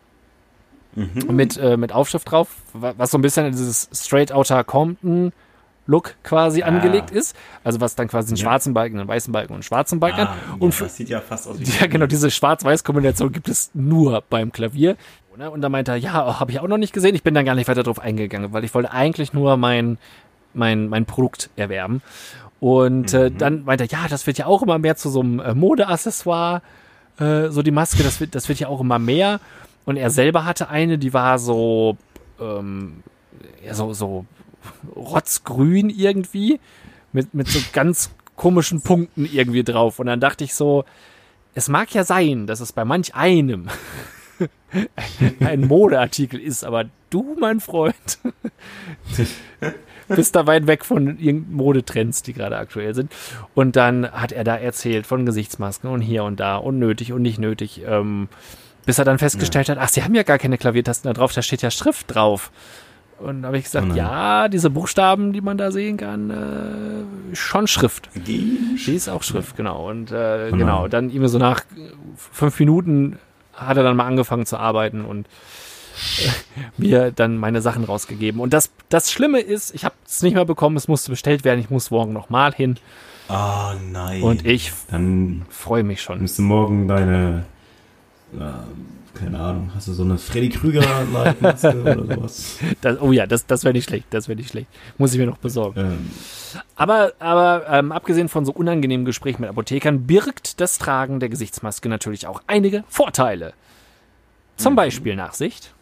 [1.32, 5.32] Mit, äh, mit Aufschrift drauf, wa- was so ein bisschen an dieses Straight Outer Compton
[5.86, 7.36] Look quasi angelegt ist.
[7.64, 8.44] Also was dann quasi einen Ja.
[8.44, 10.36] schwarzen Balken, einen weißen Balken und einen schwarzen Balken ah, hat.
[10.50, 13.70] ja, Und für, das sieht ja fast aus wie ja, genau, diese Schwarz-Weiß-Kombination gibt es
[13.74, 14.98] nur beim Klavier.
[15.38, 17.14] Ne, Und da meinte er, ja, habe ich auch noch nicht gesehen.
[17.14, 20.00] Ich bin dann gar nicht weiter drauf eingegangen, weil ich wollte eigentlich nur mein,
[20.56, 22.02] mein, mein Produkt erwerben.
[22.60, 25.40] Und äh, dann meinte er, ja, das wird ja auch immer mehr zu so einem
[25.40, 26.64] äh, Modeaccessoire,
[27.20, 29.40] äh, so die Maske, das wird, das wird ja auch immer mehr.
[29.88, 31.96] Und er selber hatte eine, die war so,
[32.42, 33.04] ähm,
[33.66, 34.26] ja, so, so
[34.94, 36.60] rotzgrün irgendwie,
[37.14, 40.00] mit, mit so ganz komischen Punkten irgendwie drauf.
[40.00, 40.84] Und dann dachte ich so,
[41.56, 43.70] es mag ja sein, dass es bei manch einem
[45.40, 48.20] ein Modeartikel ist, aber du, mein Freund,
[50.10, 53.10] bist da weit weg von irgendeinen Modetrends, die gerade aktuell sind.
[53.56, 57.22] Und dann hat er da erzählt von Gesichtsmasken und hier und da und nötig und
[57.22, 58.28] nicht nötig, ähm,
[58.88, 61.44] bis er dann festgestellt hat, ach, sie haben ja gar keine Klaviertasten da drauf, da
[61.44, 62.52] steht ja Schrift drauf.
[63.20, 67.36] Und da habe ich gesagt, Oh ja, diese Buchstaben, die man da sehen kann, äh,
[67.36, 68.10] schon Schrift.
[68.16, 68.58] Die
[68.88, 69.90] ist auch Schrift, genau.
[69.90, 71.62] Und äh, Oh genau, dann irgendwie so nach
[72.16, 73.18] fünf Minuten
[73.54, 75.26] hat er dann mal angefangen zu arbeiten und
[76.20, 76.30] äh,
[76.78, 78.40] mir dann meine Sachen rausgegeben.
[78.40, 81.60] Und das, das Schlimme ist, ich habe es nicht mehr bekommen, es musste bestellt werden,
[81.60, 82.78] ich muss morgen nochmal hin
[83.30, 84.22] Ah, nein.
[84.22, 86.22] und ich Dann freue mich schon.
[86.22, 87.46] müsste morgen deine,
[88.34, 92.58] äh, keine Ahnung, hast du so eine Freddy Krüger-Maske oder sowas?
[92.82, 94.68] Das, oh ja, das, das wäre nicht schlecht, das wäre nicht schlecht.
[94.98, 95.80] Muss ich mir noch besorgen.
[95.80, 96.12] Ähm,
[96.76, 101.90] Aber, aber ähm, abgesehen von so unangenehmen Gesprächen mit Apothekern birgt das Tragen der Gesichtsmaske
[101.90, 103.54] natürlich auch einige Vorteile.
[104.56, 105.74] Zum Beispiel Nachsicht.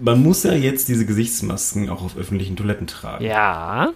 [0.00, 3.24] man muss ja jetzt diese Gesichtsmasken auch auf öffentlichen Toiletten tragen.
[3.24, 3.90] Ja,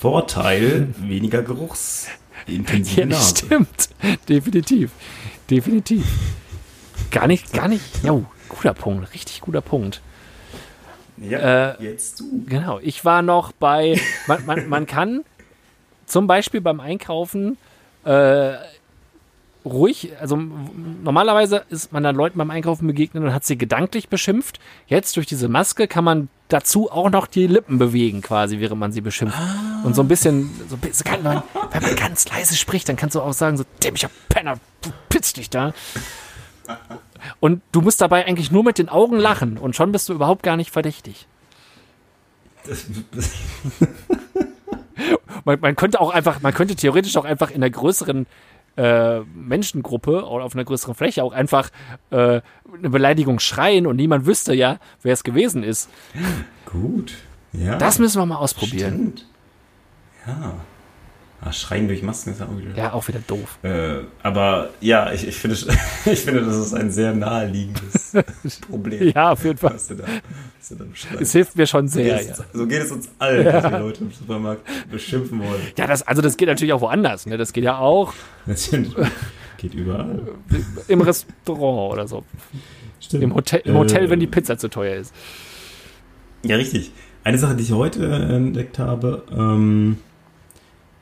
[0.00, 1.42] Vorteil, weniger
[2.46, 3.36] geruchsintensive ja Nase.
[3.46, 3.88] stimmt.
[4.28, 4.90] Definitiv.
[5.50, 6.04] Definitiv.
[7.10, 7.84] Gar nicht, gar nicht.
[8.02, 8.18] Ja,
[8.48, 10.00] guter Punkt, richtig guter Punkt.
[11.16, 12.44] Ja, Äh, jetzt du.
[12.46, 15.24] Genau, ich war noch bei, man, man, man kann
[16.06, 17.56] zum Beispiel beim Einkaufen
[18.04, 18.54] äh,
[19.64, 24.60] ruhig, also normalerweise ist man dann Leuten beim Einkaufen begegnet und hat sie gedanklich beschimpft.
[24.86, 28.92] Jetzt durch diese Maske kann man dazu auch noch die Lippen bewegen, quasi, während man
[28.92, 29.38] sie beschimpft.
[29.82, 31.42] Und so ein bisschen, so ein bisschen kann man,
[31.72, 35.32] wenn man ganz leise spricht, dann kannst du auch sagen, so, dämlicher Penner, du pitz
[35.32, 35.72] dich da.
[37.40, 40.42] Und du musst dabei eigentlich nur mit den Augen lachen und schon bist du überhaupt
[40.42, 41.26] gar nicht verdächtig.
[42.66, 42.84] Das,
[45.44, 48.26] Man, man könnte auch einfach, man könnte theoretisch auch einfach in einer größeren
[48.76, 51.70] äh, Menschengruppe oder auf einer größeren Fläche auch einfach
[52.10, 52.40] äh,
[52.76, 55.90] eine Beleidigung schreien und niemand wüsste ja, wer es gewesen ist.
[56.66, 57.14] gut.
[57.52, 57.76] Ja.
[57.76, 58.94] Das müssen wir mal ausprobieren.
[58.94, 59.26] Stimmt.
[60.26, 60.54] Ja.
[61.46, 62.74] Ah, Schreien durch Masken ist ja auch wieder.
[62.74, 63.58] Ja, auch wieder doof.
[63.62, 65.56] Äh, aber ja, ich, ich, finde,
[66.06, 68.12] ich finde, das ist ein sehr naheliegendes
[68.70, 69.12] Problem.
[69.14, 69.74] Ja, auf jeden Fall.
[69.74, 70.04] Was du da,
[70.58, 70.84] was du da.
[71.20, 72.16] Es hilft mir schon so, sehr.
[72.16, 75.38] geht Ja, es, uns- so geht es uns allen, dass die Leute im Supermarkt beschimpfen
[75.40, 75.60] wollen.
[75.76, 77.26] ja das, also das geht natürlich auch woanders.
[77.26, 77.36] Ne?
[77.36, 78.14] Das geht ja auch
[78.46, 78.70] Das
[79.58, 80.22] geht überall.
[80.88, 82.24] im Restaurant oder so.
[83.00, 83.22] Stimmt.
[83.22, 85.12] Im Hotel, im Hotel Äh, wenn die Pizza zu teuer ist.
[86.42, 86.90] Ja, richtig.
[87.22, 89.98] Eine Sache, die ich heute entdeckt habe, ähm,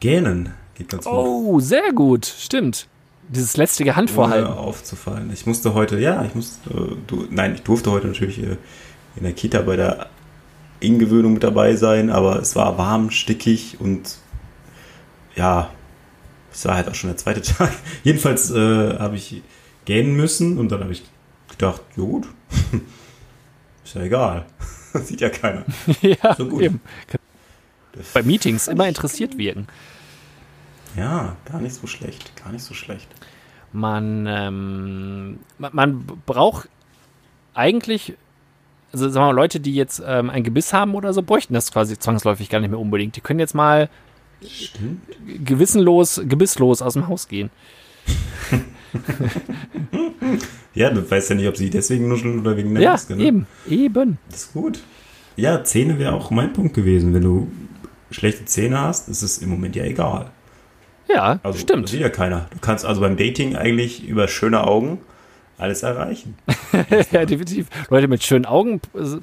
[0.03, 1.13] Gähnen geht ganz gut.
[1.15, 2.27] Oh, sehr gut.
[2.27, 2.89] Stimmt.
[3.29, 4.49] Dieses letztige Handvorhalten.
[4.51, 5.31] Ohne aufzufallen.
[5.33, 8.57] Ich musste heute, ja, ich musste, du, nein, ich durfte heute natürlich äh,
[9.15, 10.09] in der Kita bei der
[10.81, 14.17] Ingewöhnung mit dabei sein, aber es war warm, stickig und
[15.37, 15.71] ja,
[16.51, 17.71] Das war halt auch schon der zweite Tag.
[18.03, 19.41] Jedenfalls äh, habe ich
[19.85, 21.05] gähnen müssen und dann habe ich
[21.49, 22.27] gedacht, ja gut,
[23.85, 24.47] ist ja egal.
[24.95, 25.65] Sieht ja keiner.
[26.01, 26.63] ja, So gut.
[26.63, 26.81] eben.
[28.15, 29.69] Bei Meetings immer interessiert wirken.
[30.97, 33.09] Ja, gar nicht so schlecht, gar nicht so schlecht.
[33.73, 36.69] Man, ähm, man, braucht
[37.55, 38.15] eigentlich,
[38.93, 41.73] also sagen wir mal, Leute, die jetzt ähm, ein Gebiss haben oder so, bräuchten das
[41.73, 43.17] quasi zwangsläufig gar nicht mehr unbedingt.
[43.17, 43.89] Die können jetzt mal
[44.47, 45.01] Stimmt.
[45.45, 47.51] gewissenlos, gebisslos aus dem Haus gehen.
[50.75, 53.17] Ja, du weißt ja nicht, ob sie deswegen nuscheln oder wegen der Ja, Maske.
[53.17, 53.25] Ne?
[53.25, 54.19] eben, eben.
[54.31, 54.81] Das ist gut.
[55.37, 57.13] Ja, Zähne wäre auch mein Punkt gewesen.
[57.15, 57.51] Wenn du
[58.11, 60.31] schlechte Zähne hast, ist es im Moment ja egal.
[61.15, 61.89] Ja, Also, Das stimmt.
[61.89, 62.47] sieht ja keiner.
[62.53, 64.99] Du kannst also beim Dating eigentlich über schöne Augen
[65.59, 66.37] alles erreichen.
[67.13, 67.69] ja, definitiv.
[67.91, 68.81] Leute mit schönen Augen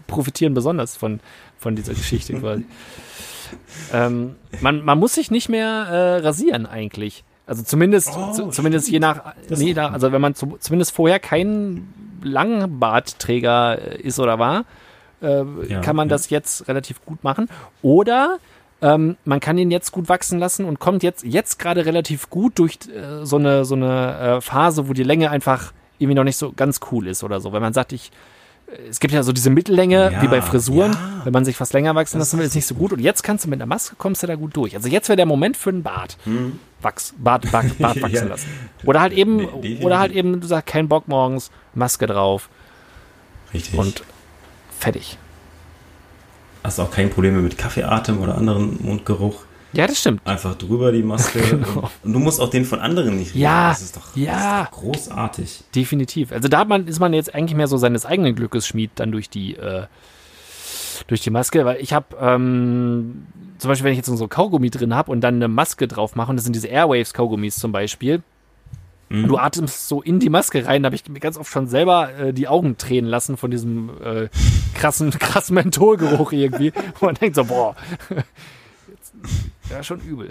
[0.08, 1.20] profitieren besonders von,
[1.58, 2.66] von dieser Geschichte quasi.
[3.94, 7.24] ähm, man, man muss sich nicht mehr äh, rasieren eigentlich.
[7.46, 10.92] Also zumindest, Oh, zu, zumindest je nach, Das nee, da, also wenn man zu, zumindest
[10.92, 11.88] vorher kein
[12.22, 14.66] Langbartträger äh, ist oder war,
[15.22, 16.12] äh, Ja, kann man ja.
[16.16, 17.50] das jetzt relativ gut machen.
[17.82, 18.38] Oder
[18.82, 22.58] ähm, man kann ihn jetzt gut wachsen lassen und kommt jetzt, jetzt gerade relativ gut
[22.60, 26.38] durch äh, so eine, so eine äh, Phase, wo die Länge einfach irgendwie noch nicht
[26.38, 27.52] so ganz cool ist oder so.
[27.52, 28.12] Wenn man sagt, ich,
[28.68, 31.22] äh, es gibt ja so diese Mittellänge, Ja, wie bei Frisuren, ja.
[31.26, 32.94] wenn man sich was länger wachsen lassen will, ist nicht so gut.
[32.94, 34.76] Und jetzt kannst du mit einer Maske, kommst du da gut durch.
[34.76, 36.18] Also jetzt wäre der Moment für einen Bart.
[36.82, 38.28] Wachs, Bart, Bart, Bart wachsen Hm.
[38.28, 38.30] Ja.
[38.30, 38.48] lassen.
[38.86, 39.84] Oder halt eben, Nee, definitiv.
[39.86, 42.50] oder halt eben, du sagst, kein Bock morgens, Maske drauf
[43.54, 43.78] Richtig.
[43.78, 44.04] und
[44.80, 45.18] fertig.
[46.64, 49.44] Hast auch kein Problem mehr mit Kaffeeatem oder anderen Mundgeruch.
[49.72, 50.26] Ja, das stimmt.
[50.26, 51.40] Einfach drüber die Maske.
[51.50, 51.90] Genau.
[52.04, 53.42] Und du musst auch den von anderen nicht riechen.
[53.42, 54.32] Ja, Das ist doch, ja.
[54.34, 55.64] Das ist doch großartig.
[55.76, 56.32] Definitiv.
[56.32, 59.12] Also da hat man, ist man jetzt eigentlich mehr so seines eigenen Glückes Schmied dann
[59.12, 59.86] durch die, äh,
[61.08, 63.28] durch die Maske, weil ich habe ähm,
[63.60, 66.32] zum Beispiel, wenn ich jetzt so Kaugummi drin habe und dann eine Maske drauf mache,
[66.32, 68.24] und das sind diese Airwaves-Kaugummis zum Beispiel,
[69.10, 69.28] Mhm.
[69.28, 72.14] du atmest so in die Maske rein, da habe ich mir ganz oft schon selber
[72.18, 74.30] äh, die Augen tränen lassen von diesem äh,
[74.76, 76.72] krassen, krassen Mentholgeruch irgendwie.
[76.72, 77.76] Und man denkt so, boah,
[78.88, 79.14] jetzt,
[79.72, 80.30] ja, schon übel.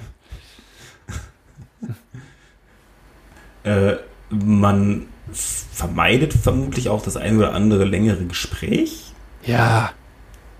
[3.64, 3.96] Äh,
[4.30, 9.12] man vermeidet vermutlich auch das ein oder andere längere Gespräch,
[9.44, 9.90] Ja,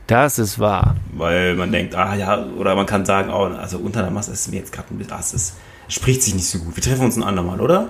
[0.07, 0.97] das ist wahr.
[1.13, 4.49] weil man denkt, ah ja, oder man kann sagen, oh, also unter der Maske ist
[4.51, 5.57] mir jetzt gerade ein bisschen, ah, es ist,
[5.89, 6.77] spricht sich nicht so gut.
[6.77, 7.89] Wir treffen uns ein andermal, oder?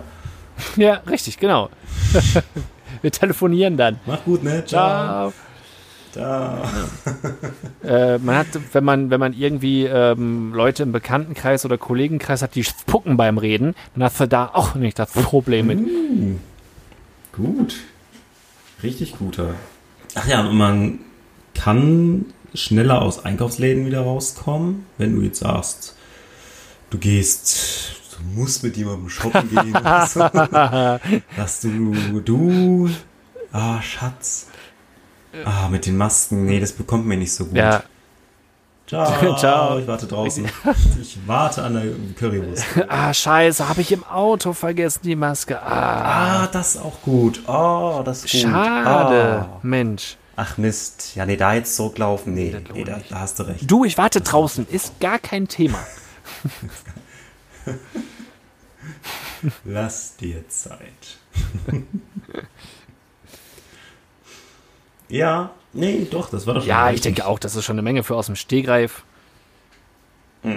[0.76, 1.70] Ja, richtig, genau.
[3.02, 4.00] Wir telefonieren dann.
[4.06, 4.64] Mach gut, ne?
[4.64, 5.32] Ciao.
[6.12, 6.58] Ciao.
[7.84, 12.54] Äh, man hat, wenn man, wenn man irgendwie ähm, Leute im Bekanntenkreis oder Kollegenkreis hat,
[12.54, 15.78] die spucken beim Reden, dann hast du da auch nicht das Problem mit.
[17.32, 17.76] Gut.
[18.82, 19.54] Richtig guter.
[20.16, 20.98] Ach ja, und man
[21.54, 25.96] kann schneller aus Einkaufsläden wieder rauskommen, wenn du jetzt sagst,
[26.90, 29.72] du gehst, du musst mit jemandem shoppen gehen.
[31.36, 32.90] Dass du, du,
[33.52, 34.46] ah, Schatz.
[35.44, 37.56] Ah, mit den Masken, nee, das bekommt mir nicht so gut.
[37.56, 37.82] Ja,
[38.86, 39.36] Ciao.
[39.36, 39.78] Ciao.
[39.78, 40.48] Ich warte draußen.
[41.00, 41.84] Ich warte an der
[42.18, 42.64] Currywurst.
[42.88, 45.60] ah, scheiße, habe ich im Auto vergessen, die Maske.
[45.62, 47.42] Ah, Ah, das ist auch gut.
[47.46, 48.40] Oh, das ist gut.
[48.40, 49.46] schade.
[49.46, 49.58] Ah.
[49.62, 50.16] Mensch.
[50.36, 52.32] Ach Mist, ja, nee, da jetzt zurücklaufen.
[52.32, 53.12] Nee, nee da, nicht.
[53.12, 53.70] da hast du recht.
[53.70, 55.78] Du, ich warte draußen, ist gar kein Thema.
[59.64, 61.18] Lass dir Zeit.
[65.08, 67.82] ja, nee, doch, das war doch schon Ja, ich denke auch, das ist schon eine
[67.82, 69.04] Menge für aus dem Stegreif.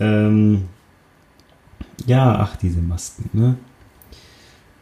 [0.00, 0.68] Ähm,
[2.06, 3.56] ja, ach, diese Masken, ne?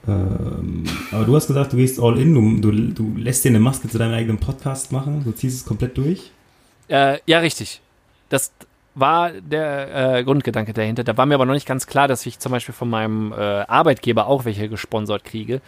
[0.06, 3.58] Ähm, aber du hast gesagt, du gehst all in, du, du, du lässt dir eine
[3.58, 6.30] Maske zu deinem eigenen Podcast machen, du ziehst es komplett durch.
[6.86, 7.82] Äh, ja, richtig.
[8.28, 8.52] Das
[8.98, 11.04] war der äh, Grundgedanke dahinter.
[11.04, 13.36] Da war mir aber noch nicht ganz klar, dass ich zum Beispiel von meinem äh,
[13.36, 15.60] Arbeitgeber auch welche gesponsert kriege.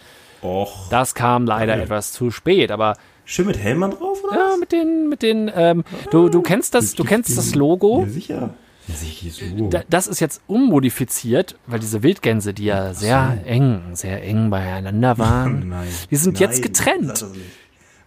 [0.43, 0.89] Och.
[0.89, 1.83] Das kam leider Ja.
[1.83, 4.35] etwas zu spät, aber Schön mit Hellmann drauf, oder?
[4.35, 8.01] ja, mit den, mit den, ähm, du, du kennst das, du kennst das Logo.
[8.05, 8.53] Ja, sicher.
[8.87, 9.69] Ja, sicher so.
[9.69, 15.17] Da, das ist jetzt ummodifiziert, weil diese Wildgänse, die ja sehr eng, sehr eng beieinander
[15.19, 15.87] waren, Nein.
[16.09, 17.07] die sind Nein, jetzt getrennt.
[17.07, 17.21] nicht.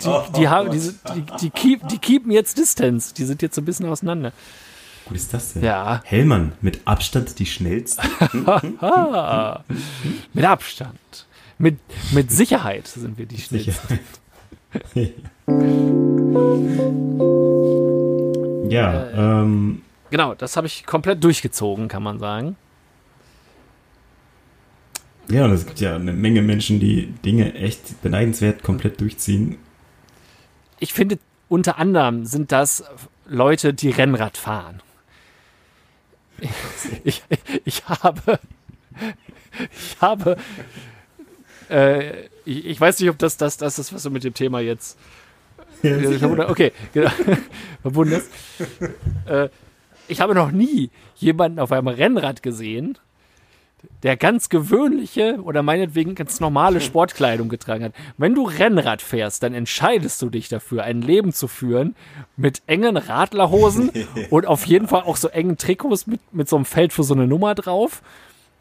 [0.03, 3.15] Die, Oh, die, oh haben, die, die, die, keep, die keepen jetzt Distance.
[3.15, 4.33] Die sind jetzt so ein bisschen auseinander.
[5.07, 5.65] Gut ist das denn?
[5.65, 6.03] Ja.
[6.05, 8.03] Hellmann, mit Abstand die schnellste.
[8.81, 9.61] Ah,
[10.33, 11.27] mit Abstand.
[11.59, 11.79] Mit,
[12.13, 14.01] mit Sicherheit sind wir die schnellsten.
[18.71, 19.83] ja, ähm,
[20.15, 22.55] Genau, das habe ich komplett durchgezogen, kann man sagen.
[25.29, 29.57] ja, und es gibt ja eine Menge Menschen, die Dinge echt beneidenswert komplett durchziehen.
[30.79, 32.85] Ich finde, unter anderem sind das
[33.27, 34.84] Leute, die Rennrad fahren.
[37.05, 37.23] ich,
[37.65, 38.39] ich habe,
[39.59, 40.37] ich habe,
[41.71, 44.61] äh, ich, ich weiß nicht, ob das, das, das ist, was du mit dem Thema
[44.61, 44.99] jetzt
[46.51, 47.11] Okay, genau.
[49.27, 49.49] Äh,
[50.09, 52.99] ich habe noch nie jemanden auf einem Rennrad gesehen,
[54.03, 57.93] der ganz gewöhnliche oder meinetwegen ganz normale Sportkleidung getragen hat.
[58.19, 61.97] Wenn du Rennrad fährst, dann entscheidest du dich dafür, ein Leben zu führen
[62.37, 63.91] mit engen Radlerhosen
[64.31, 67.15] und auf jeden Fall auch so engen Trikots mit, mit so einem Feld für so
[67.15, 68.03] eine Nummer drauf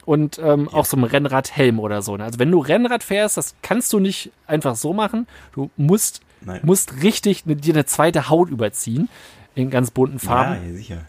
[0.06, 0.78] und ähm, ja.
[0.78, 2.16] auch so einem Rennradhelm oder so.
[2.16, 5.28] Also wenn du Rennrad fährst, das kannst du nicht einfach so machen.
[5.54, 6.22] Du musst,
[6.62, 9.10] musst richtig dir eine zweite Haut überziehen
[9.56, 10.68] in ganz bunten Farben.
[10.68, 11.06] Ja, sicher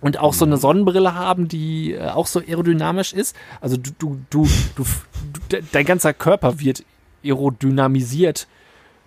[0.00, 3.36] und auch so eine Sonnenbrille haben, die äh, auch so aerodynamisch ist.
[3.60, 4.84] Also du, du, du, du,
[5.48, 6.84] du dein ganzer Körper wird
[7.24, 8.46] aerodynamisiert,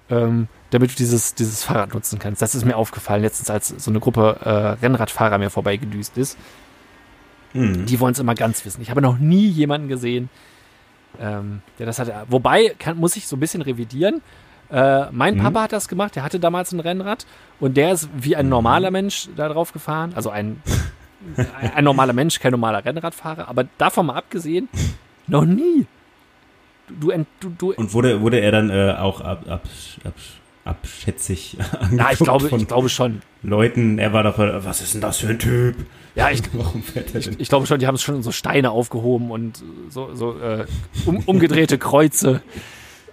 [0.10, 2.42] ähm, damit du dieses, dieses Fahrrad nutzen kannst.
[2.42, 6.38] Das ist mir aufgefallen letztens, als so eine Gruppe äh, Rennradfahrer mir vorbeigedüst ist.
[7.54, 7.86] Mhm.
[7.86, 8.82] Die wollen es immer ganz wissen.
[8.82, 10.30] Ich habe noch nie jemanden gesehen,
[11.20, 12.14] ähm, der das hatte.
[12.30, 14.22] Wobei, kann, muss ich so ein bisschen revidieren.
[14.72, 15.42] Äh, mein mhm.
[15.42, 17.26] Papa hat das gemacht, der hatte damals ein Rennrad
[17.60, 20.14] und der ist wie ein normaler Mensch da drauf gefahren.
[20.16, 20.62] Also ein,
[21.76, 23.48] ein normaler Mensch, kein normaler Rennradfahrer.
[23.48, 24.70] Aber davon mal abgesehen,
[25.28, 25.86] noch nie.
[26.88, 29.64] Du, du, du, und wurde, wurde er dann äh, auch ab, ab,
[30.04, 30.14] ab,
[30.66, 33.22] abschätzig angeguckt Ja, ich glaube, ich glaube schon.
[33.44, 35.76] Leuten, er war doch, was ist denn das für ein Typ?
[36.16, 36.42] Ja, ich,
[37.14, 40.66] ich, ich, glaube schon, die haben es schon so Steine aufgehoben und so, so äh,
[41.06, 42.42] um, umgedrehte Kreuze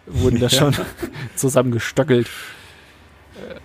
[0.07, 0.74] wurden da schon
[1.36, 2.28] zusammengestöckelt.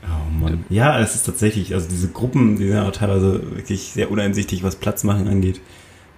[0.03, 0.65] Oh Mann.
[0.69, 4.75] Ja, es ist tatsächlich, also diese Gruppen, die sind ja teilweise wirklich sehr uneinsichtig, was
[4.75, 5.61] Platz machen angeht.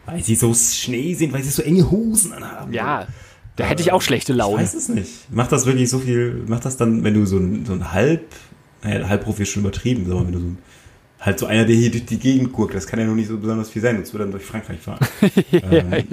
[0.06, 2.74] Weil sie so Schnee sind, weil sie so enge Hosen anhaben.
[2.74, 3.08] Ja,
[3.56, 4.64] da hätte ich auch schlechte Laune.
[4.64, 5.32] Ich weiß es nicht.
[5.32, 8.26] Macht das wirklich so viel, macht das dann, wenn du so ein, so ein Halb,
[8.84, 10.58] naja, Halbprofi ist schon übertrieben, aber wenn du so ein,
[11.20, 13.38] halt so einer, der hier durch die Gegend guckt, das kann ja noch nicht so
[13.38, 15.06] besonders viel sein, sonst würde dann durch Frankreich fahren.
[15.52, 16.06] ja, ähm,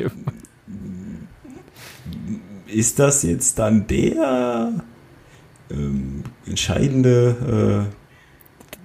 [2.72, 4.72] ist das jetzt dann der
[5.70, 8.00] ähm, entscheidende äh,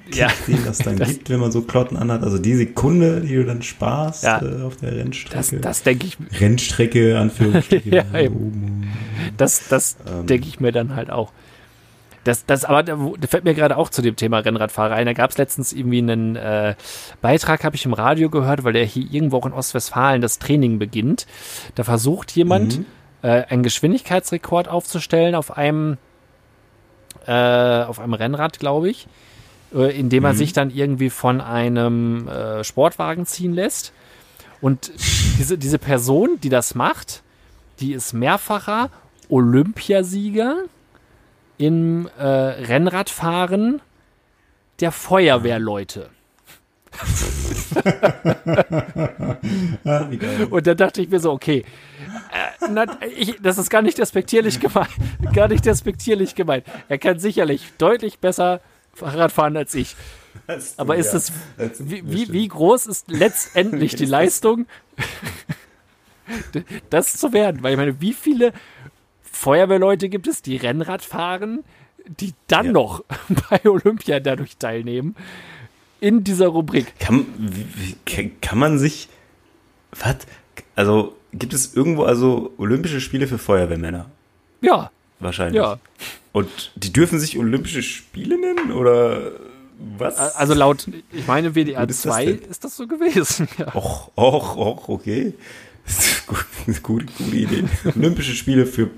[0.06, 0.28] Kick, ja.
[0.48, 2.24] den das dann das, gibt, wenn man so Klotten anhat?
[2.24, 5.36] Also die Sekunde, die du dann sparst ja, äh, auf der Rennstrecke.
[5.58, 6.18] Das, das denke ich.
[6.40, 7.90] Rennstrecke, Anführungsstriche.
[7.96, 8.06] ja,
[9.38, 11.32] das das ähm, denke ich mir dann halt auch.
[12.24, 15.06] Das, das, aber da fällt mir gerade auch zu dem Thema Rennradfahrer ein.
[15.06, 16.74] Da gab es letztens irgendwie einen äh,
[17.22, 20.80] Beitrag, habe ich im Radio gehört, weil der hier irgendwo auch in Ostwestfalen das Training
[20.80, 21.28] beginnt.
[21.76, 22.86] Da versucht jemand, mhm
[23.26, 25.98] äh, einen Geschwindigkeitsrekord aufzustellen auf einem,
[27.26, 29.08] äh, auf einem Rennrad, glaube ich,
[29.74, 30.38] äh, indem er mhm.
[30.38, 33.94] sich dann irgendwie von einem äh, Sportwagen ziehen lässt.
[34.62, 34.92] Und
[35.40, 37.24] diese, diese Person, die das macht,
[37.80, 38.92] die ist mehrfacher
[39.28, 40.58] Olympiasieger
[41.58, 43.82] im äh, Rennradfahren
[44.82, 46.10] der Feuerwehrleute.
[50.50, 51.66] und dann dachte ich mir so, okay,
[52.32, 54.90] äh, na, ich, das ist gar nicht despektierlich gemeint.
[55.34, 56.66] Gar nicht despektierlich gemeint.
[56.90, 58.62] Er kann sicherlich deutlich besser
[58.94, 59.96] Fahrrad fahren als ich.
[60.78, 61.32] Aber ist es,
[61.80, 64.66] wie, wie, wie groß ist letztendlich die Leistung,
[66.90, 67.64] das zu werden?
[67.64, 68.54] Weil ich meine, wie viele
[69.22, 71.64] Feuerwehrleute gibt es, die Rennrad fahren,
[72.06, 72.72] die dann ja.
[72.72, 73.04] noch
[73.50, 75.16] bei Olympia dadurch teilnehmen?
[76.00, 76.98] In dieser Rubrik.
[77.00, 77.26] Kann,
[78.42, 79.10] kann man sich.
[80.00, 80.18] Was?
[80.76, 84.10] Also, gibt es irgendwo also Olympische Spiele für Feuerwehrmänner?
[84.62, 84.92] Ja.
[85.20, 85.62] Wahrscheinlich.
[85.62, 85.80] Ja.
[86.32, 88.72] Und die dürfen sich Olympische Spiele nennen?
[88.72, 89.32] Oder
[89.98, 90.18] was?
[90.36, 93.48] Also laut, ich meine, WDR 2 ist, ist das so gewesen.
[93.58, 93.74] Ja.
[93.74, 95.34] Och, och, och, okay.
[95.86, 96.24] Das ist
[96.68, 97.64] eine gute, gute Idee.
[97.96, 98.90] Olympische Spiele für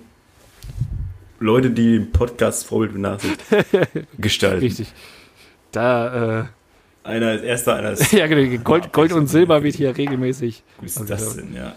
[1.40, 3.40] Leute, die den Podcast Vorbild Nachsicht
[4.18, 4.60] gestalten.
[4.60, 4.94] Richtig.
[5.72, 6.46] Da, äh,
[7.08, 8.12] einer ist erster, einer ist.
[8.12, 8.58] ja, genau.
[8.64, 10.64] Gold, Gold und Silber wird hier regelmäßig.
[10.80, 11.76] Wie ist also, das denn, ja.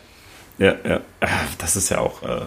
[0.59, 1.01] Ja, ja.
[1.21, 1.29] Ah,
[1.59, 2.23] das ist ja auch.
[2.23, 2.43] Äh,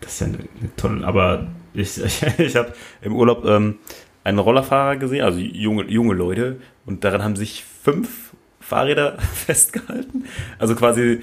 [0.00, 1.06] das ist ja eine, eine tolle.
[1.06, 3.78] Aber ich, ich, ich habe im Urlaub ähm,
[4.24, 10.24] einen Rollerfahrer gesehen, also junge, junge Leute, und daran haben sich fünf Fahrräder festgehalten.
[10.58, 11.20] Also quasi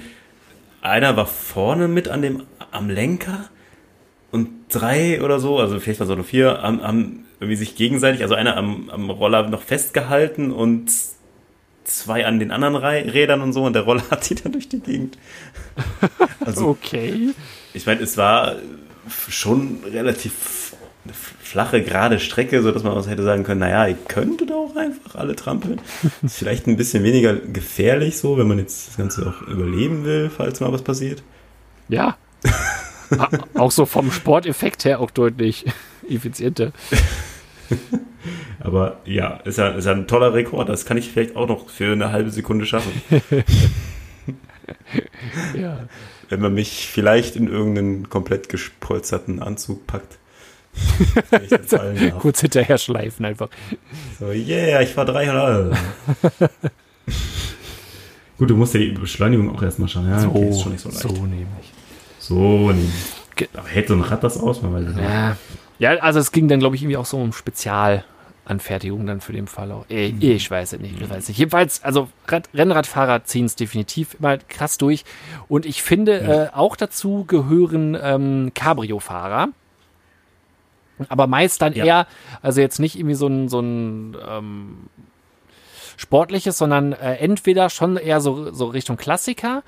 [0.80, 3.48] einer war vorne mit an dem, am Lenker
[4.34, 7.76] und drei oder so, also vielleicht war es auch nur vier, am, am irgendwie sich
[7.76, 10.90] gegenseitig, also einer am, am Roller noch festgehalten und
[11.84, 14.80] zwei an den anderen Rädern und so und der Roller hat die dann durch die
[14.80, 15.18] Gegend.
[16.44, 17.30] Also, okay.
[17.72, 18.56] Ich meine, es war
[19.28, 20.74] schon relativ
[21.04, 25.14] eine flache, gerade Strecke, sodass man auch hätte sagen können, naja, ihr könntet auch einfach
[25.14, 25.80] alle trampeln.
[26.22, 30.28] Ist vielleicht ein bisschen weniger gefährlich so, wenn man jetzt das Ganze auch überleben will,
[30.28, 31.22] falls mal was passiert.
[31.88, 32.18] Ja.
[33.54, 35.64] auch so vom Sporteffekt her auch deutlich
[36.08, 36.72] effizienter.
[38.60, 40.68] Aber ja, ist ja, ist ja ein toller Rekord.
[40.68, 42.92] Das kann ich vielleicht auch noch für eine halbe Sekunde schaffen.
[45.54, 45.88] Ja.
[46.30, 50.18] Wenn man mich vielleicht in irgendeinen komplett gespolsterten Anzug packt.
[52.18, 53.50] Kurz hinterher schleifen einfach.
[54.18, 55.76] So, yeah, ich fahr 300.
[58.38, 60.08] Gut, du musst ja die Beschleunigung auch erstmal schauen.
[60.08, 61.02] Ja, okay, ist schon nicht so leicht.
[61.02, 61.73] so nämlich.
[62.26, 62.72] So,
[63.54, 64.62] Aber hält so ein Rad das aus?
[64.62, 65.04] Man weiß nicht.
[65.04, 65.36] Ja.
[65.78, 69.46] ja, also es ging dann, glaube ich, irgendwie auch so um Spezialanfertigung dann für den
[69.46, 69.84] Fall auch.
[69.88, 71.36] Ich, ich weiß es nicht, ich weiß nicht.
[71.36, 75.04] Jedenfalls, also Rad, Rennradfahrer ziehen es definitiv immer krass durch.
[75.48, 79.48] Und ich finde, äh, auch dazu gehören ähm, Cabrio-Fahrer.
[81.08, 81.84] Aber meist dann Ja.
[81.84, 82.06] eher,
[82.40, 84.76] also jetzt nicht irgendwie so ein, so ein ähm,
[85.96, 89.62] sportliches, sondern äh, entweder schon eher so, so Richtung Klassiker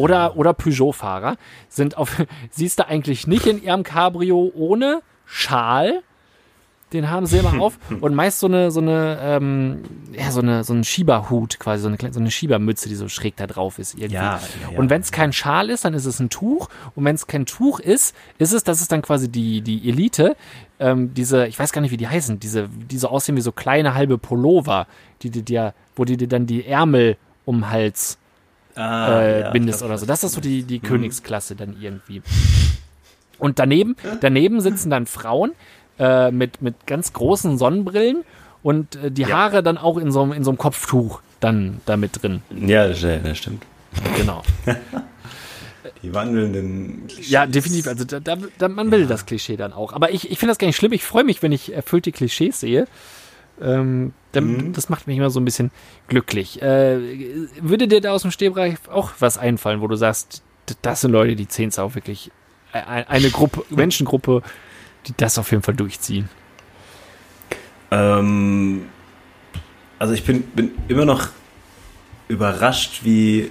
[0.00, 1.36] oder, oder Peugeot-Fahrer
[1.68, 2.16] sind auf,
[2.50, 6.02] siehst du eigentlich nicht in ihrem Cabrio ohne Schal.
[6.92, 10.64] Den haben sie immer auf und meist so eine, so eine, ähm, ja, so eine,
[10.64, 13.78] so ein Schieberhut quasi, so eine, kleine- so eine Schiebermütze, die so schräg da drauf
[13.78, 14.14] ist irgendwie.
[14.14, 14.40] Ja,
[14.72, 14.76] ja.
[14.76, 16.68] Und wenn es kein Schal ist, dann ist es ein Tuch.
[16.96, 20.34] Und wenn es kein Tuch ist, ist es, das ist dann quasi die, die Elite,
[20.80, 23.52] ähm, diese, ich weiß gar nicht, wie die heißen, diese, die so aussehen wie so
[23.52, 24.88] kleine halbe Pullover,
[25.22, 28.18] die dir, wo die dir dann die Ärmel um Hals
[28.80, 30.06] Ah, äh, ja, bindest oder so.
[30.06, 30.82] Das ist so die, die Mhm.
[30.82, 32.22] Königsklasse dann irgendwie.
[33.38, 35.52] Und daneben, daneben sitzen dann Frauen
[35.98, 38.24] äh, mit, mit ganz großen Sonnenbrillen
[38.62, 39.28] und äh, die Ja.
[39.30, 42.42] Haare dann auch in so, einem- in so einem Kopftuch dann da mit drin.
[42.54, 43.64] Ja, das, das stimmt.
[44.16, 44.42] Genau.
[46.02, 47.30] Die wandelnden Klischees.
[47.30, 47.86] Ja, definitiv.
[47.86, 49.92] Also da, da, da, man will das Klischee dann auch.
[49.92, 50.92] Aber ich, ich finde das gar nicht schlimm.
[50.92, 52.86] Ich freue mich, wenn ich erfüllte Klischees sehe.
[53.60, 54.12] Ähm.
[54.32, 55.70] Das macht mich immer so ein bisschen
[56.08, 56.62] glücklich.
[56.62, 56.98] Äh,
[57.60, 60.42] würde dir da aus dem Stehbereich auch was einfallen, wo du sagst,
[60.82, 62.30] das sind Leute, die zehn auch wirklich
[62.72, 64.42] e- eine Gruppe, Menschengruppe,
[65.06, 66.28] die das auf jeden Fall durchziehen.
[67.90, 68.86] Ähm,
[69.98, 71.28] also ich bin, bin immer noch
[72.28, 73.50] überrascht, wie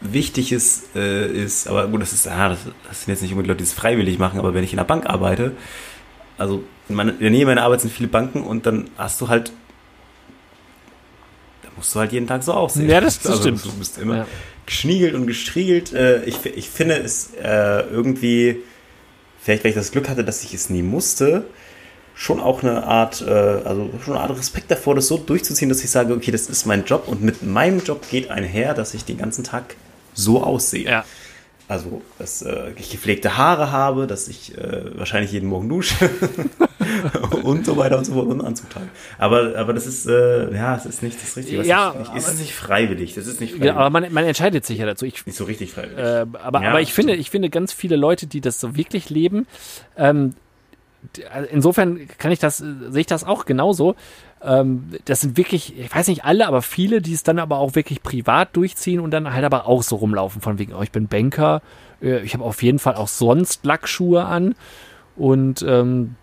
[0.00, 3.48] wichtig es äh, ist, aber gut, das ist, ah, das, das sind jetzt nicht unbedingt
[3.48, 5.52] Leute, die es freiwillig machen, aber wenn ich in einer Bank arbeite,
[6.36, 9.28] also in, meiner, in der Nähe meiner Arbeit sind viele Banken und dann hast du
[9.28, 9.52] halt,
[11.78, 12.88] musst du halt jeden Tag so aussehen.
[12.90, 13.64] Ja, das- das also, stimmt.
[13.64, 14.26] Du bist immer Ja.
[14.66, 15.92] geschniegelt und gestriegelt.
[15.94, 18.58] Äh, ich, ich finde es äh, irgendwie,
[19.40, 21.44] vielleicht weil ich das Glück hatte, dass ich es nie musste,
[22.14, 25.82] schon auch eine Art, äh, also schon eine Art Respekt davor, das so durchzuziehen, dass
[25.84, 29.04] ich sage, okay, das ist mein Job und mit meinem Job geht einher, dass ich
[29.04, 29.76] den ganzen Tag
[30.14, 30.84] so aussehe.
[30.84, 31.04] Ja.
[31.68, 36.08] Also, dass äh, ich gepflegte Haare habe, dass ich äh, wahrscheinlich jeden Morgen dusche
[37.42, 38.88] und so weiter und so fort und Anzug trage.
[39.18, 41.62] Aber, aber das ist, äh, ja, es ist nicht das Richtige.
[41.64, 43.14] Ja, ich, ist es nicht freiwillig.
[43.14, 43.76] Das ist nicht Ja, freiwillig.
[43.76, 45.04] aber man, man entscheidet sich ja dazu.
[45.04, 45.98] Ich, nicht so richtig freiwillig.
[45.98, 47.08] Äh, aber, Ja, aber ich stimmt.
[47.08, 49.46] finde, ich finde ganz viele Leute, die das so wirklich leben,
[49.96, 50.34] ähm,
[51.32, 53.94] also insofern kann ich das, äh, sehe ich das auch genauso.
[54.42, 57.74] Ähm, das sind wirklich, ich weiß nicht alle, aber viele, die es dann aber auch
[57.74, 61.08] wirklich privat durchziehen und dann halt aber auch so rumlaufen von wegen, oh, ich bin
[61.08, 61.62] Banker,
[62.00, 64.54] äh, ich habe auf jeden Fall auch sonst Lackschuhe an
[65.16, 66.14] und ähm,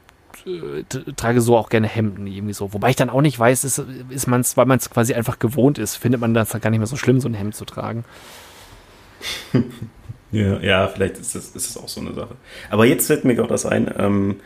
[0.46, 0.84] äh,
[1.16, 2.74] trage so auch gerne Hemden irgendwie so.
[2.74, 5.40] Wobei ich dann auch nicht weiß, ist, ist man es, weil man es quasi einfach
[5.40, 7.66] gewohnt ist, findet man das dann gar nicht mehr so schlimm, so ein Hemd zu
[7.66, 8.06] tragen.
[10.32, 12.36] Ja, ja, vielleicht ist es, ist auch so eine Sache.
[12.70, 14.42] Aber jetzt fällt mir gerade das ein, ähm,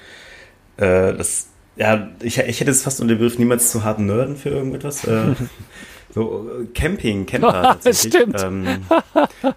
[0.77, 1.47] äh, das,
[1.79, 5.05] ja, ich, ich hätte es fast unter den Begriff niemals zu harten Nörden für irgendetwas.
[5.05, 5.33] Äh,
[6.13, 7.51] so äh, Camping, Camper
[7.81, 8.13] tatsächlich.
[8.13, 8.35] Stimmt.
[8.43, 8.67] Ähm,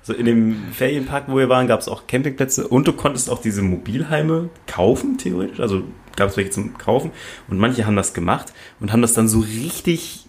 [0.02, 3.40] so in dem Ferienpark, wo wir waren, gab es auch Campingplätze und du konntest auch
[3.40, 5.58] diese Mobilheime kaufen, theoretisch.
[5.58, 5.82] Also
[6.14, 7.10] gab es welche zum Kaufen
[7.48, 10.21] und manche haben das gemacht und haben das dann so richtig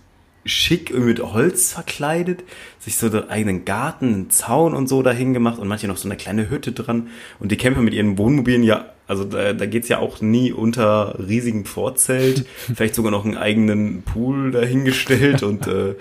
[0.45, 2.43] schick mit Holz verkleidet,
[2.79, 6.07] sich so den eigenen Garten, einen Zaun und so dahin gemacht und manche noch so
[6.07, 7.07] eine kleine Hütte dran.
[7.39, 11.17] Und die Camper mit ihren Wohnmobilen, ja, also da, da geht's ja auch nie unter
[11.19, 15.95] riesigen Vorzelt, vielleicht sogar noch einen eigenen Pool dahingestellt und äh,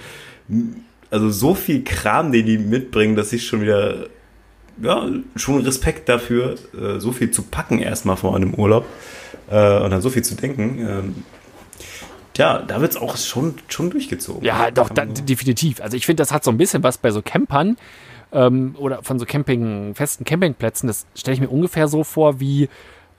[1.11, 4.07] also so viel Kram, den die mitbringen, dass ich schon wieder,
[4.83, 8.87] ja, schon Respekt dafür, äh, so viel zu packen erstmal vor einem Urlaub
[9.51, 10.79] äh, und dann so viel zu denken.
[10.79, 11.15] Ähm,
[12.35, 14.43] Tja, da wird's auch schon, schon durchgezogen.
[14.43, 15.81] Ja, doch, da, Kann man so- definitiv.
[15.81, 17.77] Also ich finde, das hat so ein bisschen was bei so Campern
[18.33, 20.87] ähm, oder von so Camping, festen Campingplätzen.
[20.87, 22.69] Das stelle ich mir ungefähr so vor, wie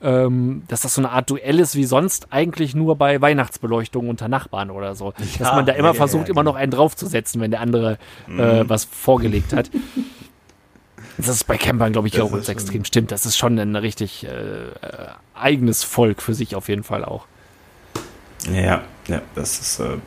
[0.02, 4.28] ähm, dass das so eine Art Duell ist, wie sonst eigentlich nur bei Weihnachtsbeleuchtung unter
[4.28, 5.12] Nachbarn oder so.
[5.16, 6.52] dass Ja, man da immer ja, ja, versucht, ja, immer genau.
[6.52, 7.98] noch einen draufzusetzen, wenn der andere
[8.28, 9.70] äh, was vorgelegt hat.
[11.16, 13.12] Das ist bei Campern, glaube ich, Das auch extrem stimmt.
[13.12, 14.70] Das ist schon ein richtig äh, äh,
[15.32, 17.26] eigenes Volk für sich auf jeden Fall auch.
[18.52, 19.98] Ja, ja, das ist, äh,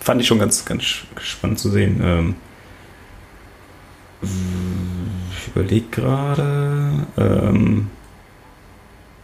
[0.00, 0.84] fand ich schon ganz, ganz
[1.20, 2.00] spannend zu sehen.
[2.02, 2.34] Ähm,
[4.22, 7.90] ich überlege gerade, ähm,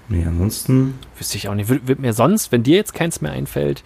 [0.09, 0.99] Nee, ansonsten.
[1.19, 1.69] Wüsste ich auch nicht.
[1.69, 3.83] Wird, wird mir sonst, wenn dir jetzt keins mehr einfällt,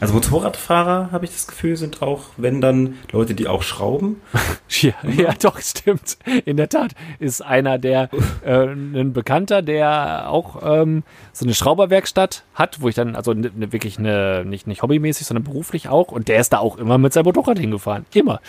[0.00, 4.20] Also Motorradfahrer, habe ich das Gefühl, sind auch, wenn dann Leute, die auch schrauben.
[4.82, 6.18] Ja, ja, doch, stimmt.
[6.44, 8.10] In der Tat ist einer der,
[8.44, 13.50] äh, ein Bekannter, der auch ähm, so eine Schrauberwerkstatt hat, wo ich dann, also ne,
[13.56, 16.12] ne, wirklich eine, nicht, nicht hobbymäßig, sondern beruflich auch.
[16.12, 18.04] Und der ist da auch immer mit seinem Motorrad hingefahren.
[18.12, 18.42] Immer.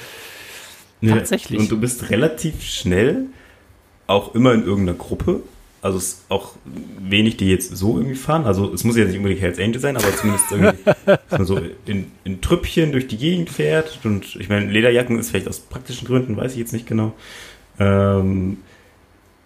[0.99, 1.57] Nee, Tatsächlich.
[1.57, 3.27] Und du bist relativ schnell
[4.05, 5.41] auch immer in irgendeiner Gruppe.
[5.81, 6.53] Also es ist auch
[6.99, 8.45] wenig, die jetzt so irgendwie fahren.
[8.45, 11.61] Also es muss ja nicht unbedingt Hells Angel sein, aber zumindest irgendwie, dass man so
[11.85, 13.99] in, in Trüppchen durch die Gegend fährt.
[14.03, 17.13] Und ich meine, Lederjacken ist vielleicht aus praktischen Gründen, weiß ich jetzt nicht genau.
[17.79, 18.57] Ähm,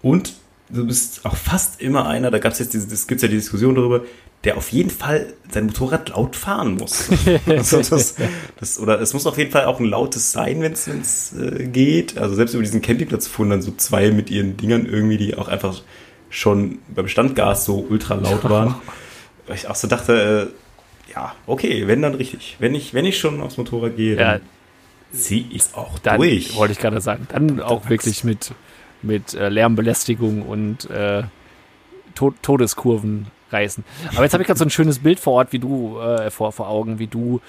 [0.02, 0.34] und
[0.70, 3.36] du bist auch fast immer einer, da gab es jetzt diese, es gibt ja die
[3.36, 4.02] Diskussion darüber,
[4.44, 7.10] der auf jeden Fall sein Motorrad laut fahren muss.
[7.46, 8.16] also das,
[8.60, 12.18] das, oder es muss auf jeden Fall auch ein lautes sein, wenn es äh, geht.
[12.18, 15.48] Also selbst über diesen Campingplatz fuhren dann so zwei mit ihren Dingern irgendwie, die auch
[15.48, 15.82] einfach
[16.34, 18.76] schon beim Standgas so ultra laut waren.
[19.46, 20.52] Weil ich auch so dachte,
[21.08, 22.56] äh, ja, okay, wenn dann richtig.
[22.60, 24.42] Wenn ich, wenn ich schon aufs Motorrad gehe, Ja, dann
[25.12, 26.56] ziehe ich es auch dann durch.
[26.56, 27.28] wollte ich gerade sagen.
[27.32, 28.52] Dann auch wirklich mit,
[29.04, 31.24] mit äh, Lärmbelästigung und äh,
[32.16, 33.84] to Todeskurven reißen.
[34.16, 36.52] Aber jetzt habe ich gerade so ein schönes Bild vor Ort, wie du äh, vor,
[36.52, 37.42] vor Augen, wie du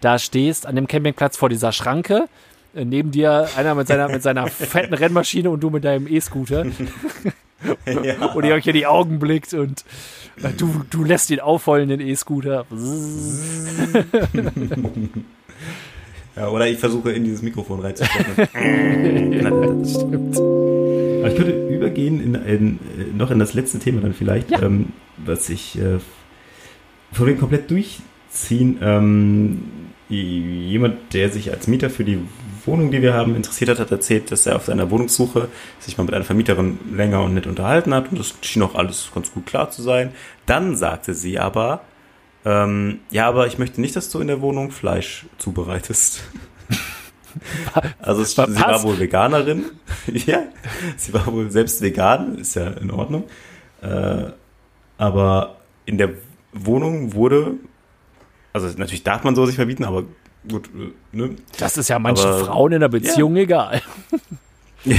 [0.00, 2.26] da stehst an dem Campingplatz vor dieser Schranke.
[2.74, 6.64] Äh, neben dir einer mit seiner, mit seiner fetten Rennmaschine und du mit deinem E-Scooter.
[8.04, 8.26] ja.
[8.34, 9.84] Und ihr euch in die Augen blickt und
[10.58, 12.64] du, du lässt ihn aufheulen, den E-Scooter.
[16.36, 18.48] ja, oder ich versuche in dieses Mikrofon reinzusprechen.
[19.86, 20.36] Stimmt.
[20.38, 24.62] Aber ich würde übergehen in, in, äh, noch in das letzte Thema dann vielleicht, Ja.
[24.62, 24.86] ähm,
[25.18, 25.98] was ich äh,
[27.26, 28.78] dem komplett durchziehen.
[28.80, 29.62] Ähm,
[30.08, 32.18] jemand, der sich als Mieter für die
[32.66, 35.48] Wohnung, die wir haben, interessiert hat, hat erzählt, dass er auf seiner Wohnungssuche
[35.78, 39.10] sich mal mit einer Vermieterin länger und nett unterhalten hat und das schien auch alles
[39.14, 40.12] ganz gut klar zu sein.
[40.46, 41.82] Dann sagte sie aber,
[42.44, 46.22] ähm, ja, aber ich möchte nicht, dass du in der Wohnung Fleisch zubereitest.
[48.00, 49.66] Also es, sie war wohl Veganerin.
[50.06, 50.42] ja,
[50.96, 53.22] sie war wohl selbst vegan, ist ja in Ordnung.
[53.82, 54.32] Äh,
[54.98, 56.10] aber in der
[56.52, 57.54] Wohnung wurde,
[58.52, 60.04] also natürlich darf man so sich verbieten, aber
[60.48, 61.36] gut, äh, ne?
[61.58, 63.82] Das ist ja manchen Aber- Frauen in der Beziehung egal.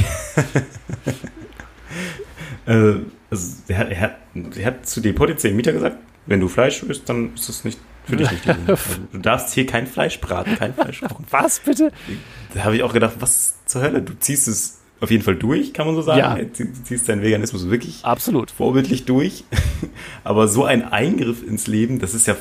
[2.68, 2.94] Äh,
[3.30, 4.18] also er hat, er, hat,
[4.56, 7.80] er hat zu dem potenziellen Mieter gesagt, wenn du Fleisch isst, dann ist das nicht
[8.06, 8.58] für dich Wohnung.
[8.68, 8.80] Also,
[9.12, 11.26] du darfst hier kein Fleisch braten, kein Fleisch kochen.
[11.32, 11.92] Was bitte?
[12.54, 14.02] Da habe ich auch gedacht, was zur Hölle?
[14.02, 16.20] Du ziehst es auf jeden Fall durch, kann man so sagen.
[16.20, 16.36] Ja.
[16.36, 18.52] Du ziehst deinen Veganismus wirklich Absolut.
[18.52, 19.44] vorbildlich durch.
[20.24, 22.36] Aber so ein Eingriff ins Leben, das ist ja,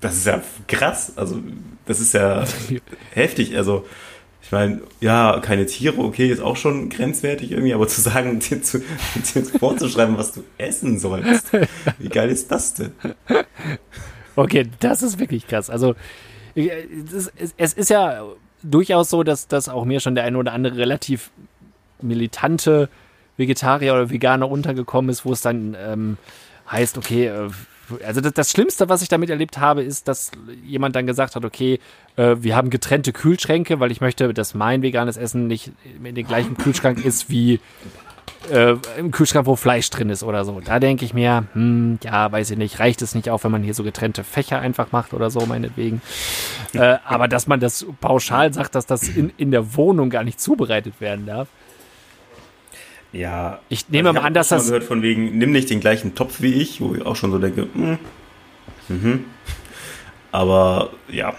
[0.00, 1.12] das ist ja krass.
[1.16, 1.40] Also,
[1.86, 2.44] das ist ja
[3.12, 3.56] heftig.
[3.56, 3.86] Also,
[4.42, 8.62] ich meine, ja, keine Tiere, okay, ist auch schon grenzwertig irgendwie, aber zu sagen, dir,
[8.62, 11.52] zu, dir vorzuschreiben, was du essen sollst,
[11.98, 12.92] wie geil ist das denn?
[14.36, 15.70] Okay, das ist wirklich krass.
[15.70, 15.94] Also,
[16.54, 18.24] es ist, es ist ja
[18.62, 21.30] durchaus so, dass, dass auch mir schon der eine oder andere relativ
[22.00, 22.88] militante
[23.36, 26.18] Vegetarier oder Veganer untergekommen ist, wo es dann ähm,
[26.70, 27.50] heißt, okay, äh,
[28.04, 30.30] also das, das Schlimmste, was ich damit erlebt habe, ist, dass
[30.64, 31.78] jemand dann gesagt hat, okay,
[32.16, 35.72] äh, wir haben getrennte Kühlschränke, weil ich möchte, dass mein veganes Essen nicht
[36.02, 37.60] in dem gleichen Kühlschrank ist wie
[38.50, 40.60] äh, im Kühlschrank, wo Fleisch drin ist oder so.
[40.60, 43.62] Da denke ich mir, hm, ja, weiß ich nicht, reicht es nicht auch, wenn man
[43.62, 46.00] hier so getrennte Fächer einfach macht oder so, meinetwegen.
[46.72, 50.40] äh, aber dass man das pauschal sagt, dass das in, in der Wohnung gar nicht
[50.40, 51.48] zubereitet werden darf.
[53.12, 53.60] Ja.
[53.68, 56.40] Ich nehme also mal an, dass das- gehört von wegen, nimm nicht den gleichen Topf
[56.40, 57.98] wie ich, wo ich auch schon so denke, hm,
[58.88, 59.24] mhm.
[60.32, 61.34] Aber ja,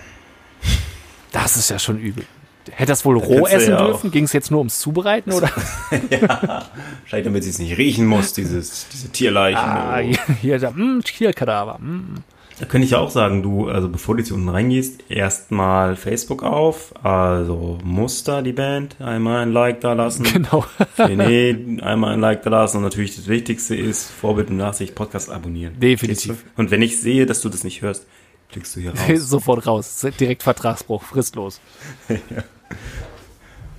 [1.32, 2.26] Das ist ja schon übel.
[2.72, 4.12] Hätte das wohl roh kannst du essen ja dürfen?
[4.12, 5.48] Ging es jetzt nur ums Zubereiten oder?
[7.06, 9.60] Vielleicht damit sie es nicht riechen muss, dieses, diese Tierleichen.
[9.60, 11.80] Ah, hier, hier, da, mm, Tierkadaver.
[11.80, 12.16] Mm.
[12.60, 15.96] Da könnte ich ja auch sagen, du, also bevor du jetzt hier unten reingehst, erstmal
[15.96, 20.24] Facebook auf, also Muster, die Band, einmal ein Like da lassen.
[20.24, 20.66] Genau.
[20.98, 25.30] René, einmal ein Like da lassen und natürlich das Wichtigste ist, Vorbild und Nachsicht, Podcast
[25.30, 25.80] abonnieren.
[25.80, 26.46] Definitiv.
[26.56, 28.08] Und wenn ich sehe, dass du das nicht hörst,
[28.52, 29.00] klickst du hier raus.
[29.30, 30.06] Sofort raus.
[30.20, 31.62] Direkt Vertragsbruch, fristlos.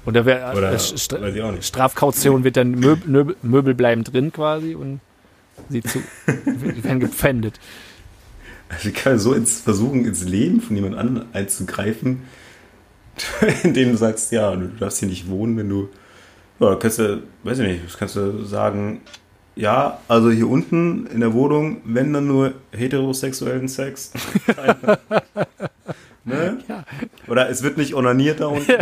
[0.04, 1.62] Und da wäre Oder, äh, St-.
[1.62, 5.00] Strafkaution wird dann Möbel, Möbel, bleiben drin quasi und
[5.68, 6.02] sie zu
[6.46, 7.60] werden gepfändet.
[8.74, 12.22] Also ich kann so ins, versuchen, ins Leben von jemand anderem einzugreifen,
[13.62, 15.88] indem du sagst, ja, du darfst hier nicht wohnen, wenn du,
[16.60, 19.00] ja, kannst du, weiß ich nicht, das kannst du sagen,
[19.56, 24.12] ja, also hier unten in der Wohnung, wenn dann nur heterosexuellen Sex.
[26.24, 26.58] ne?
[26.68, 26.84] Ja.
[27.26, 28.72] Oder es wird nicht onaniert da unten.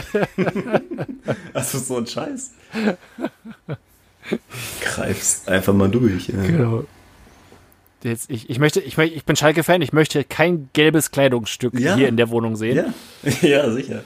[1.55, 2.51] also so ein Scheiß.
[4.83, 6.29] Greif's einfach mal durch.
[6.29, 6.43] Ja.
[6.43, 6.85] Genau.
[8.09, 11.95] Jetzt, ich, ich möchte, ich, ich bin Schalke-Fan, ich möchte kein gelbes Kleidungsstück Ja.
[11.97, 12.93] hier in der Wohnung sehen.
[13.23, 14.03] Ja, ja sicher.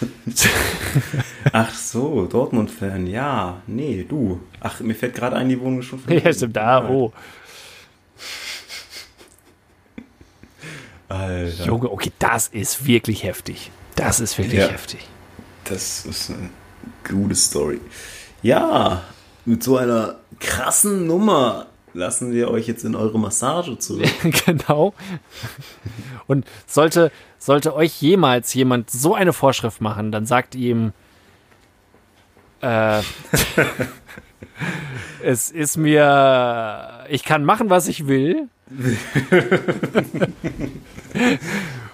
[1.52, 3.62] Ach so, Dortmund-Fan, ja.
[3.66, 4.40] Nee, du.
[4.60, 7.12] Ach, mir fällt gerade ein, die Wohnung ist schon Ja, stimmt, da, oh.
[11.08, 11.64] Alter.
[11.64, 13.70] Junge, okay, das ist wirklich heftig.
[13.96, 14.68] Das ist wirklich Ja.
[14.68, 15.00] heftig.
[15.64, 16.50] Das ist eine
[17.08, 17.80] gute Story.
[18.42, 19.02] Ja,
[19.44, 24.08] mit so einer krassen Nummer lassen wir euch jetzt in eure Massage zurück.
[24.46, 24.94] genau.
[26.26, 30.92] Und sollte, sollte euch jemals jemand so eine Vorschrift machen, dann sagt ihm,
[32.60, 33.00] äh,
[35.22, 38.48] es ist mir, ich kann machen, was ich will.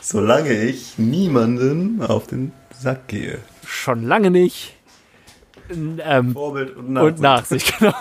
[0.01, 3.39] Solange ich niemanden auf den Sack gehe.
[3.67, 4.74] Schon lange nicht.
[5.71, 7.95] Ähm, Vorbild und und Nachsicht, genau.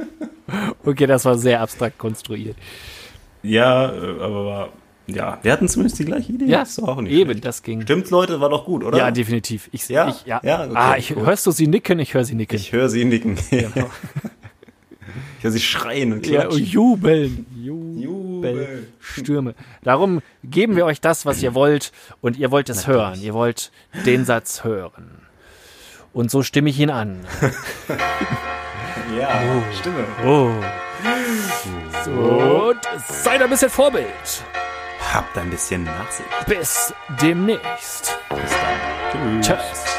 [0.84, 2.56] okay, das war sehr abstrakt konstruiert.
[3.42, 4.68] Ja, äh, aber war,
[5.06, 6.46] ja, wir hatten zumindest die gleiche Idee.
[6.46, 7.44] Ja, ist doch auch nicht eben, schlecht.
[7.44, 7.82] das ging.
[7.82, 8.98] Stimmt, Leute, war doch gut, oder?
[8.98, 9.68] Ja, definitiv.
[9.72, 10.08] Ich, Ja?
[10.08, 10.40] ich, ja.
[10.42, 11.24] Ja, okay, ah, ich, gut.
[11.26, 11.98] hörst du sie nicken?
[11.98, 12.56] Ich höre sie nicken.
[12.56, 13.36] Ich höre sie nicken.
[13.50, 13.90] Genau.
[15.38, 16.64] Ich höre sie schreien und Ja, klatschen.
[16.66, 17.46] jubeln.
[17.56, 17.98] Jubeln.
[17.98, 18.86] Jubel.
[19.00, 19.54] Stürme.
[19.82, 23.18] Darum geben wir euch das, was ihr wollt, und ihr wollt es hören.
[23.22, 23.72] Ihr wollt
[24.04, 25.22] den Satz hören.
[26.12, 27.24] Und so stimme ich ihn an.
[29.18, 29.28] Ja,
[29.72, 30.06] Stimme.
[30.24, 30.52] Oh.
[32.06, 34.06] Und seid ein bisschen Vorbild.
[35.12, 36.28] Habt ein bisschen Nachsicht.
[36.46, 38.18] Bis demnächst.
[38.28, 39.42] Bis dann.
[39.42, 39.48] Tschüss.
[39.48, 39.90] Tschüss.